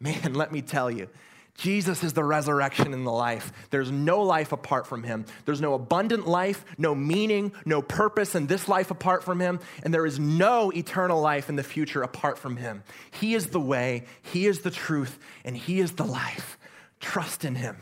man, 0.00 0.34
let 0.34 0.52
me 0.52 0.60
tell 0.60 0.90
you, 0.90 1.08
Jesus 1.54 2.02
is 2.02 2.14
the 2.14 2.24
resurrection 2.24 2.94
and 2.94 3.06
the 3.06 3.12
life. 3.12 3.52
There's 3.70 3.90
no 3.90 4.22
life 4.22 4.52
apart 4.52 4.86
from 4.86 5.02
him. 5.02 5.26
There's 5.44 5.60
no 5.60 5.74
abundant 5.74 6.26
life, 6.26 6.64
no 6.78 6.94
meaning, 6.94 7.52
no 7.66 7.82
purpose 7.82 8.34
in 8.34 8.46
this 8.46 8.68
life 8.68 8.90
apart 8.90 9.22
from 9.22 9.38
him, 9.38 9.60
and 9.82 9.92
there 9.92 10.06
is 10.06 10.18
no 10.18 10.72
eternal 10.72 11.20
life 11.20 11.48
in 11.48 11.56
the 11.56 11.62
future 11.62 12.02
apart 12.02 12.38
from 12.38 12.56
him. 12.56 12.82
He 13.10 13.34
is 13.34 13.48
the 13.48 13.60
way, 13.60 14.06
he 14.22 14.46
is 14.46 14.60
the 14.60 14.70
truth, 14.70 15.18
and 15.44 15.56
he 15.56 15.80
is 15.80 15.92
the 15.92 16.06
life. 16.06 16.58
Trust 17.00 17.44
in 17.44 17.54
him. 17.54 17.76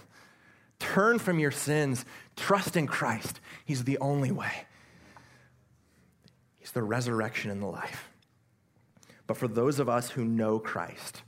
Turn 0.81 1.19
from 1.19 1.39
your 1.39 1.51
sins, 1.51 2.05
trust 2.37 2.77
in 2.77 2.87
Christ. 2.87 3.41
He's 3.65 3.85
the 3.85 3.99
only 3.99 4.33
way. 4.33 4.67
He's 6.59 6.73
the 6.73 6.83
resurrection 6.83 7.51
and 7.51 7.63
the 7.63 7.67
life. 7.67 8.11
But 9.27 9.37
for 9.37 9.47
those 9.47 9.79
of 9.79 9.89
us 9.89 10.11
who 10.11 10.25
know 10.25 10.59
Christ, 10.59 11.23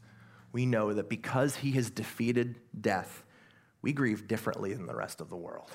we 0.53 0.67
know 0.67 0.93
that 0.93 1.09
because 1.09 1.57
he 1.57 1.73
has 1.73 1.91
defeated 1.91 2.57
death, 2.79 3.25
we 3.81 3.93
grieve 3.93 4.29
differently 4.29 4.75
than 4.75 4.87
the 4.87 4.95
rest 4.95 5.21
of 5.21 5.31
the 5.31 5.37
world. 5.37 5.71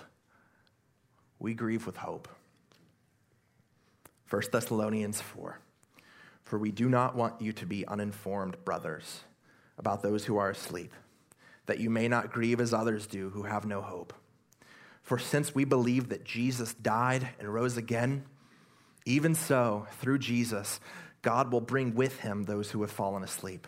We 1.40 1.54
grieve 1.54 1.86
with 1.86 1.98
hope. 1.98 2.28
1 4.30 4.42
Thessalonians 4.52 5.22
4 5.22 5.60
For 6.44 6.60
we 6.60 6.72
do 6.72 6.90
not 6.90 7.16
want 7.16 7.42
you 7.42 7.54
to 7.54 7.66
be 7.66 7.86
uninformed, 7.88 8.64
brothers, 8.64 9.22
about 9.78 10.02
those 10.02 10.26
who 10.26 10.38
are 10.38 10.50
asleep, 10.50 10.94
that 11.66 11.80
you 11.80 11.90
may 11.90 12.08
not 12.08 12.32
grieve 12.32 12.62
as 12.62 12.74
others 12.74 13.08
do 13.08 13.30
who 13.32 13.44
have 13.44 13.66
no 13.66 13.82
hope. 13.82 14.14
For 15.02 15.18
since 15.18 15.56
we 15.56 15.64
believe 15.64 16.10
that 16.10 16.26
Jesus 16.26 16.74
died 16.74 17.30
and 17.40 17.54
rose 17.54 17.78
again, 17.78 18.26
even 19.06 19.36
so, 19.36 19.88
through 20.00 20.20
Jesus, 20.20 20.82
God 21.22 21.52
will 21.52 21.62
bring 21.62 21.96
with 21.96 22.20
him 22.20 22.44
those 22.44 22.72
who 22.72 22.82
have 22.82 22.92
fallen 22.92 23.24
asleep. 23.24 23.68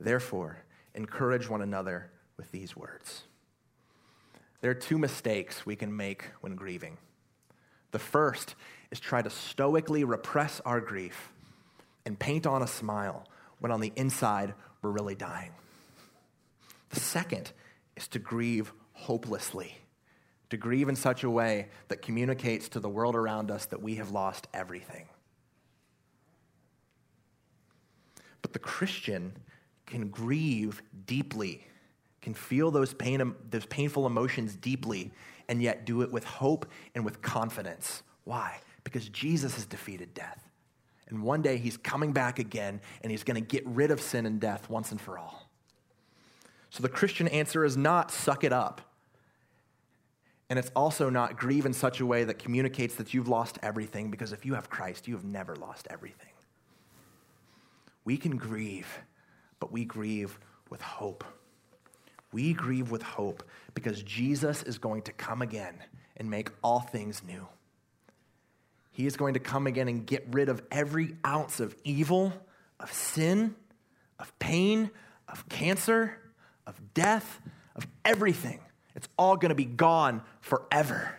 Therefore, 0.00 0.64
encourage 0.94 1.48
one 1.48 1.62
another 1.62 2.10
with 2.36 2.50
these 2.50 2.76
words. 2.76 3.22
There 4.60 4.70
are 4.70 4.74
two 4.74 4.98
mistakes 4.98 5.64
we 5.64 5.76
can 5.76 5.96
make 5.96 6.24
when 6.40 6.56
grieving. 6.56 6.98
The 7.92 7.98
first 7.98 8.54
is 8.90 8.98
try 8.98 9.22
to 9.22 9.30
stoically 9.30 10.04
repress 10.04 10.60
our 10.64 10.80
grief 10.80 11.32
and 12.04 12.18
paint 12.18 12.46
on 12.46 12.62
a 12.62 12.66
smile 12.66 13.26
when 13.60 13.70
on 13.70 13.80
the 13.80 13.92
inside 13.96 14.54
we're 14.82 14.90
really 14.90 15.14
dying. 15.14 15.52
The 16.90 17.00
second 17.00 17.52
is 17.96 18.08
to 18.08 18.18
grieve 18.18 18.72
hopelessly 18.92 19.76
to 20.50 20.56
grieve 20.56 20.88
in 20.88 20.96
such 20.96 21.24
a 21.24 21.30
way 21.30 21.68
that 21.88 22.02
communicates 22.02 22.68
to 22.70 22.80
the 22.80 22.88
world 22.88 23.14
around 23.14 23.50
us 23.50 23.66
that 23.66 23.82
we 23.82 23.94
have 23.94 24.10
lost 24.10 24.48
everything. 24.52 25.08
But 28.42 28.52
the 28.52 28.58
Christian 28.58 29.32
can 29.90 30.08
grieve 30.08 30.82
deeply, 31.06 31.66
can 32.22 32.32
feel 32.34 32.70
those, 32.70 32.94
pain, 32.94 33.34
those 33.50 33.66
painful 33.66 34.06
emotions 34.06 34.56
deeply, 34.56 35.10
and 35.48 35.62
yet 35.62 35.84
do 35.84 36.02
it 36.02 36.10
with 36.10 36.24
hope 36.24 36.66
and 36.94 37.04
with 37.04 37.20
confidence. 37.20 38.02
Why? 38.24 38.60
Because 38.84 39.08
Jesus 39.08 39.54
has 39.56 39.66
defeated 39.66 40.14
death. 40.14 40.42
And 41.08 41.22
one 41.22 41.42
day 41.42 41.58
he's 41.58 41.76
coming 41.76 42.12
back 42.12 42.38
again, 42.38 42.80
and 43.02 43.10
he's 43.10 43.24
going 43.24 43.34
to 43.34 43.46
get 43.46 43.66
rid 43.66 43.90
of 43.90 44.00
sin 44.00 44.26
and 44.26 44.40
death 44.40 44.70
once 44.70 44.92
and 44.92 45.00
for 45.00 45.18
all. 45.18 45.48
So 46.70 46.82
the 46.82 46.88
Christian 46.88 47.26
answer 47.28 47.64
is 47.64 47.76
not 47.76 48.10
suck 48.10 48.44
it 48.44 48.52
up 48.52 48.80
and 50.50 50.58
it's 50.58 50.72
also 50.74 51.08
not 51.08 51.38
grieve 51.38 51.64
in 51.64 51.72
such 51.72 52.00
a 52.00 52.06
way 52.06 52.24
that 52.24 52.40
communicates 52.40 52.96
that 52.96 53.14
you've 53.14 53.28
lost 53.28 53.56
everything, 53.62 54.10
because 54.10 54.32
if 54.32 54.44
you 54.44 54.54
have 54.54 54.68
Christ, 54.68 55.06
you 55.06 55.14
have 55.14 55.24
never 55.24 55.54
lost 55.54 55.86
everything. 55.88 56.32
We 58.04 58.16
can 58.16 58.36
grieve, 58.36 58.88
but 59.60 59.70
we 59.70 59.84
grieve 59.84 60.38
with 60.70 60.82
hope. 60.82 61.24
We 62.32 62.52
grieve 62.54 62.90
with 62.90 63.02
hope 63.02 63.42
because 63.74 64.02
Jesus 64.02 64.62
is 64.62 64.78
going 64.78 65.02
to 65.02 65.12
come 65.12 65.42
again 65.42 65.74
and 66.16 66.30
make 66.30 66.50
all 66.62 66.80
things 66.80 67.22
new. 67.26 67.46
He 68.92 69.06
is 69.06 69.16
going 69.16 69.34
to 69.34 69.40
come 69.40 69.66
again 69.66 69.88
and 69.88 70.06
get 70.06 70.26
rid 70.32 70.48
of 70.48 70.62
every 70.70 71.16
ounce 71.26 71.60
of 71.60 71.74
evil, 71.84 72.32
of 72.78 72.92
sin, 72.92 73.54
of 74.18 74.36
pain, 74.38 74.90
of 75.28 75.48
cancer, 75.48 76.18
of 76.66 76.94
death, 76.94 77.40
of 77.74 77.86
everything. 78.04 78.60
It's 78.94 79.08
all 79.16 79.36
going 79.36 79.50
to 79.50 79.54
be 79.54 79.64
gone 79.64 80.22
forever. 80.40 81.16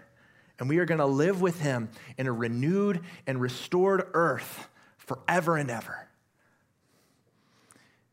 And 0.59 0.69
we 0.69 0.77
are 0.77 0.85
going 0.85 0.99
to 0.99 1.05
live 1.05 1.41
with 1.41 1.59
him 1.59 1.89
in 2.17 2.27
a 2.27 2.31
renewed 2.31 3.01
and 3.25 3.41
restored 3.41 4.07
earth 4.13 4.69
forever 4.97 5.57
and 5.57 5.71
ever. 5.71 6.07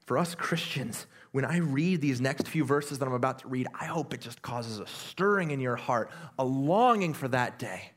For 0.09 0.17
us 0.17 0.35
Christians, 0.35 1.07
when 1.33 1.45
I 1.45 1.59
read 1.59 2.01
these 2.01 2.19
next 2.19 2.49
few 2.49 2.65
verses 2.65 2.99
that 2.99 3.07
I'm 3.07 3.13
about 3.13 3.41
to 3.41 3.49
read, 3.49 3.67
I 3.79 3.85
hope 3.85 4.15
it 4.15 4.23
just 4.23 4.41
causes 4.41 4.79
a 4.79 4.87
stirring 4.87 5.51
in 5.51 5.61
your 5.61 5.77
heart, 5.77 6.11
a 6.39 6.45
longing 6.47 7.13
for 7.13 7.29
that 7.29 7.59
day. 7.59 7.91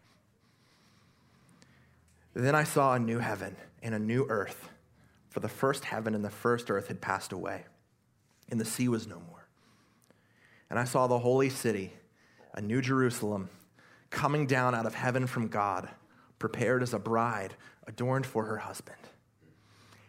Then 2.33 2.53
I 2.53 2.65
saw 2.65 2.95
a 2.95 2.99
new 2.99 3.19
heaven 3.19 3.55
and 3.81 3.95
a 3.95 3.99
new 3.99 4.25
earth, 4.27 4.71
for 5.29 5.39
the 5.39 5.47
first 5.47 5.85
heaven 5.85 6.13
and 6.13 6.21
the 6.21 6.29
first 6.29 6.69
earth 6.69 6.89
had 6.89 6.99
passed 6.99 7.31
away, 7.31 7.63
and 8.49 8.59
the 8.59 8.65
sea 8.65 8.89
was 8.89 9.07
no 9.07 9.21
more. 9.29 9.47
And 10.69 10.77
I 10.77 10.83
saw 10.83 11.07
the 11.07 11.19
holy 11.19 11.49
city, 11.49 11.93
a 12.53 12.59
new 12.59 12.81
Jerusalem, 12.81 13.47
coming 14.09 14.47
down 14.47 14.75
out 14.75 14.85
of 14.85 14.95
heaven 14.95 15.27
from 15.27 15.47
God, 15.47 15.87
prepared 16.39 16.83
as 16.83 16.93
a 16.93 16.99
bride 16.99 17.55
adorned 17.87 18.25
for 18.25 18.43
her 18.43 18.57
husband. 18.57 18.97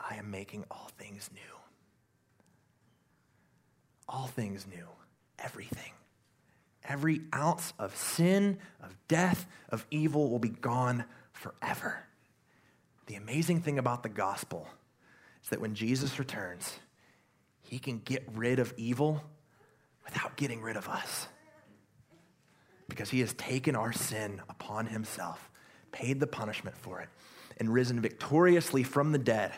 I 0.00 0.16
am 0.16 0.30
making 0.30 0.64
all 0.70 0.90
things 0.98 1.30
new. 1.32 1.40
All 4.08 4.26
things 4.26 4.66
new. 4.66 4.86
Everything. 5.38 5.92
Every 6.84 7.20
ounce 7.34 7.72
of 7.78 7.94
sin, 7.96 8.58
of 8.82 8.96
death, 9.08 9.46
of 9.68 9.86
evil 9.90 10.30
will 10.30 10.38
be 10.38 10.48
gone 10.48 11.04
forever. 11.32 12.04
The 13.06 13.16
amazing 13.16 13.60
thing 13.60 13.78
about 13.78 14.02
the 14.02 14.08
gospel 14.08 14.68
is 15.42 15.50
that 15.50 15.60
when 15.60 15.74
Jesus 15.74 16.18
returns, 16.18 16.78
he 17.62 17.78
can 17.78 17.98
get 17.98 18.26
rid 18.34 18.58
of 18.58 18.72
evil 18.76 19.22
without 20.04 20.36
getting 20.36 20.62
rid 20.62 20.76
of 20.76 20.88
us. 20.88 21.28
Because 22.88 23.10
he 23.10 23.20
has 23.20 23.34
taken 23.34 23.76
our 23.76 23.92
sin 23.92 24.40
upon 24.48 24.86
himself, 24.86 25.50
paid 25.92 26.20
the 26.20 26.26
punishment 26.26 26.76
for 26.78 27.00
it, 27.00 27.08
and 27.58 27.72
risen 27.72 28.00
victoriously 28.00 28.82
from 28.82 29.12
the 29.12 29.18
dead 29.18 29.52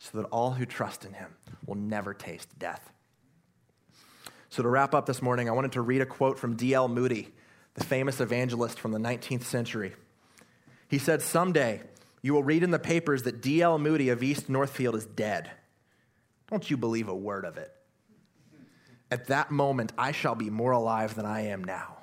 so 0.00 0.18
that 0.18 0.26
all 0.28 0.52
who 0.52 0.64
trust 0.64 1.04
in 1.04 1.12
him 1.12 1.36
will 1.66 1.76
never 1.76 2.12
taste 2.14 2.58
death. 2.58 2.90
So, 4.48 4.64
to 4.64 4.68
wrap 4.68 4.94
up 4.94 5.06
this 5.06 5.22
morning, 5.22 5.48
I 5.48 5.52
wanted 5.52 5.72
to 5.72 5.82
read 5.82 6.00
a 6.00 6.06
quote 6.06 6.38
from 6.38 6.56
D.L. 6.56 6.88
Moody, 6.88 7.28
the 7.74 7.84
famous 7.84 8.18
evangelist 8.18 8.80
from 8.80 8.90
the 8.90 8.98
19th 8.98 9.44
century. 9.44 9.94
He 10.88 10.98
said, 10.98 11.22
Someday 11.22 11.82
you 12.22 12.34
will 12.34 12.42
read 12.42 12.64
in 12.64 12.72
the 12.72 12.78
papers 12.78 13.22
that 13.22 13.42
D.L. 13.42 13.78
Moody 13.78 14.08
of 14.08 14.22
East 14.22 14.48
Northfield 14.48 14.96
is 14.96 15.04
dead. 15.04 15.50
Don't 16.48 16.68
you 16.68 16.76
believe 16.76 17.08
a 17.08 17.14
word 17.14 17.44
of 17.44 17.58
it. 17.58 17.70
At 19.10 19.26
that 19.26 19.50
moment, 19.50 19.92
I 19.98 20.12
shall 20.12 20.34
be 20.34 20.50
more 20.50 20.72
alive 20.72 21.14
than 21.14 21.26
I 21.26 21.42
am 21.42 21.62
now. 21.62 21.98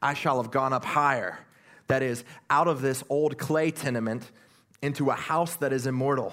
I 0.00 0.14
shall 0.14 0.40
have 0.40 0.50
gone 0.50 0.72
up 0.72 0.84
higher, 0.84 1.40
that 1.88 2.02
is, 2.02 2.24
out 2.48 2.68
of 2.68 2.80
this 2.80 3.02
old 3.10 3.36
clay 3.36 3.70
tenement 3.70 4.30
into 4.80 5.10
a 5.10 5.14
house 5.14 5.56
that 5.56 5.72
is 5.72 5.86
immortal 5.86 6.32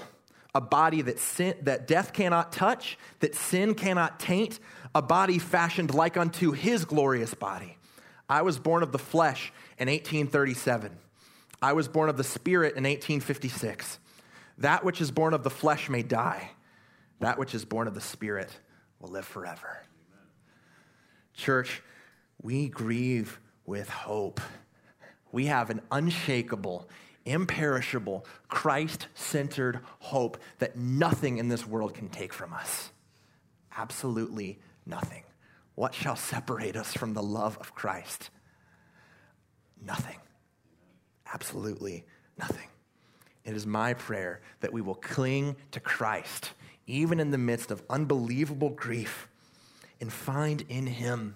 a 0.55 0.61
body 0.61 1.01
that, 1.01 1.19
sin, 1.19 1.55
that 1.61 1.87
death 1.87 2.13
cannot 2.13 2.51
touch, 2.51 2.97
that 3.19 3.35
sin 3.35 3.73
cannot 3.73 4.19
taint, 4.19 4.59
a 4.93 5.01
body 5.01 5.39
fashioned 5.39 5.93
like 5.93 6.17
unto 6.17 6.51
his 6.51 6.85
glorious 6.85 7.33
body. 7.33 7.77
I 8.29 8.41
was 8.43 8.59
born 8.59 8.83
of 8.83 8.91
the 8.91 8.99
flesh 8.99 9.51
in 9.77 9.87
1837. 9.87 10.91
I 11.61 11.73
was 11.73 11.87
born 11.87 12.09
of 12.09 12.17
the 12.17 12.23
spirit 12.23 12.75
in 12.75 12.83
1856. 12.83 13.99
That 14.59 14.83
which 14.83 15.01
is 15.01 15.11
born 15.11 15.33
of 15.33 15.43
the 15.43 15.49
flesh 15.49 15.89
may 15.89 16.03
die, 16.03 16.51
that 17.19 17.39
which 17.39 17.55
is 17.55 17.65
born 17.65 17.87
of 17.87 17.95
the 17.95 18.01
spirit 18.01 18.49
will 18.99 19.09
live 19.09 19.25
forever. 19.25 19.81
Amen. 20.11 20.27
Church, 21.33 21.81
we 22.41 22.67
grieve 22.69 23.39
with 23.65 23.89
hope. 23.89 24.41
We 25.31 25.47
have 25.47 25.69
an 25.69 25.81
unshakable, 25.91 26.87
imperishable, 27.25 28.25
Christ 28.47 29.07
centered 29.13 29.79
hope 29.99 30.37
that 30.59 30.77
nothing 30.77 31.37
in 31.37 31.47
this 31.47 31.65
world 31.65 31.93
can 31.93 32.09
take 32.09 32.33
from 32.33 32.53
us. 32.53 32.91
Absolutely 33.75 34.59
nothing. 34.85 35.23
What 35.75 35.93
shall 35.93 36.15
separate 36.15 36.75
us 36.75 36.93
from 36.93 37.13
the 37.13 37.23
love 37.23 37.57
of 37.59 37.73
Christ? 37.73 38.29
Nothing. 39.83 40.17
Absolutely 41.33 42.05
nothing. 42.37 42.67
It 43.43 43.55
is 43.55 43.65
my 43.65 43.93
prayer 43.93 44.41
that 44.59 44.71
we 44.71 44.81
will 44.81 44.95
cling 44.95 45.55
to 45.71 45.79
Christ, 45.79 46.51
even 46.87 47.19
in 47.19 47.31
the 47.31 47.37
midst 47.37 47.71
of 47.71 47.83
unbelievable 47.89 48.69
grief, 48.69 49.27
and 49.99 50.11
find 50.11 50.63
in 50.69 50.87
Him 50.87 51.35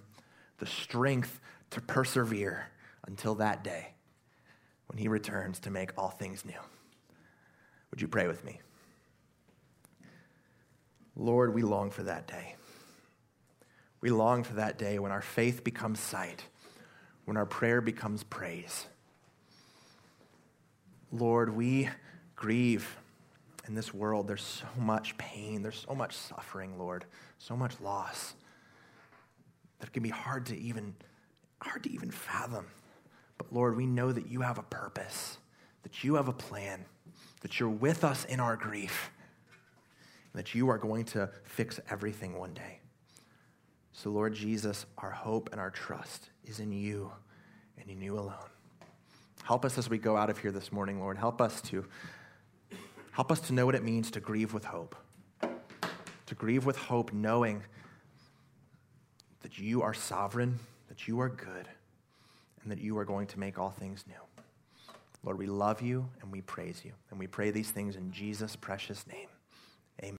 the 0.60 0.66
strength 0.66 1.40
to 1.72 1.82
persevere 1.82 2.68
until 3.08 3.36
that 3.36 3.64
day 3.64 3.94
when 4.88 4.98
he 4.98 5.08
returns 5.08 5.60
to 5.60 5.70
make 5.70 5.92
all 5.98 6.10
things 6.10 6.46
new. 6.46 6.60
Would 7.92 8.02
you 8.02 8.08
pray 8.08 8.28
with 8.28 8.44
me? 8.44 8.60
Lord, 11.16 11.54
we 11.54 11.64
long 11.64 11.90
for 11.90 12.04
that 12.04 12.28
day. 12.28 12.56
We 14.02 14.12
long 14.12 14.44
for 14.44 14.54
that 14.56 14.78
day 14.78 15.00
when 15.00 15.12
our 15.12 15.22
faith 15.22 15.64
becomes 15.64 16.00
sight, 16.00 16.44
when 17.26 17.38
our 17.38 17.46
prayer 17.46 17.82
becomes 17.82 18.24
praise. 18.24 18.86
Lord, 21.12 21.56
we 21.56 21.90
grieve 22.36 22.98
in 23.68 23.76
this 23.76 23.94
world. 23.94 24.28
There's 24.28 24.44
so 24.44 24.68
much 24.80 25.18
pain, 25.18 25.62
there's 25.62 25.86
so 25.88 25.96
much 25.96 26.16
suffering, 26.16 26.78
Lord, 26.78 27.06
so 27.40 27.56
much 27.56 27.80
loss 27.82 28.36
that 29.80 29.88
it 29.88 29.94
can 29.94 30.04
be 30.04 30.10
hard 30.10 30.46
to 30.48 30.58
even 30.58 30.96
hard 31.62 31.84
to 31.84 31.92
even 31.92 32.12
fathom. 32.12 32.68
But 33.38 33.54
Lord, 33.54 33.76
we 33.76 33.86
know 33.86 34.12
that 34.12 34.28
you 34.28 34.42
have 34.42 34.58
a 34.58 34.64
purpose, 34.64 35.38
that 35.84 36.04
you 36.04 36.16
have 36.16 36.28
a 36.28 36.34
plan, 36.34 36.86
that 37.42 37.60
you're 37.60 37.70
with 37.70 38.04
us 38.04 38.26
in 38.26 38.40
our 38.40 38.56
grief, 38.56 39.12
that 40.34 40.56
you 40.56 40.70
are 40.70 40.78
going 40.78 41.06
to 41.06 41.30
fix 41.44 41.80
everything 41.90 42.38
one 42.38 42.54
day. 42.54 42.80
So, 43.92 44.12
Lord 44.12 44.36
Jesus, 44.36 44.86
our 45.00 45.12
hope 45.12 45.50
and 45.52 45.60
our 45.60 45.72
trust 45.72 46.30
is 46.46 46.60
in 46.60 46.72
you 46.72 47.12
and 47.80 47.90
in 47.90 48.02
you 48.02 48.20
alone. 48.20 48.34
Help 49.44 49.66
us 49.66 49.78
as 49.78 49.90
we 49.90 49.98
go 49.98 50.18
out 50.18 50.30
of 50.30 50.38
here 50.38 50.52
this 50.52 50.72
morning, 50.72 51.00
Lord. 51.00 51.18
Help 51.18 51.42
us 51.42 51.62
to 51.62 51.86
help 53.12 53.32
us 53.32 53.40
to 53.40 53.54
know 53.54 53.66
what 53.66 53.74
it 53.74 53.84
means 53.84 54.12
to 54.12 54.20
grieve 54.20 54.54
with 54.54 54.66
hope. 54.66 54.96
To 55.42 56.36
grieve 56.36 56.66
with 56.66 56.78
hope 56.78 57.14
knowing 57.14 57.64
that 59.42 59.58
you 59.58 59.82
are 59.82 59.94
sovereign, 59.94 60.60
that 60.90 61.08
you 61.08 61.20
are 61.22 61.30
good, 61.30 61.68
and 62.68 62.72
that 62.78 62.84
you 62.84 62.98
are 62.98 63.06
going 63.06 63.28
to 63.28 63.40
make 63.40 63.58
all 63.58 63.70
things 63.72 64.04
new. 64.10 64.94
Lord, 65.24 65.38
we 65.38 65.46
love 65.46 65.82
you 65.82 66.10
and 66.22 66.30
we 66.30 66.42
praise 66.42 66.82
you. 66.84 66.92
And 67.12 67.18
we 67.18 67.26
pray 67.26 67.50
these 67.50 67.72
things 67.72 67.96
in 67.96 68.12
Jesus' 68.12 68.58
precious 68.58 69.08
name. 69.08 69.30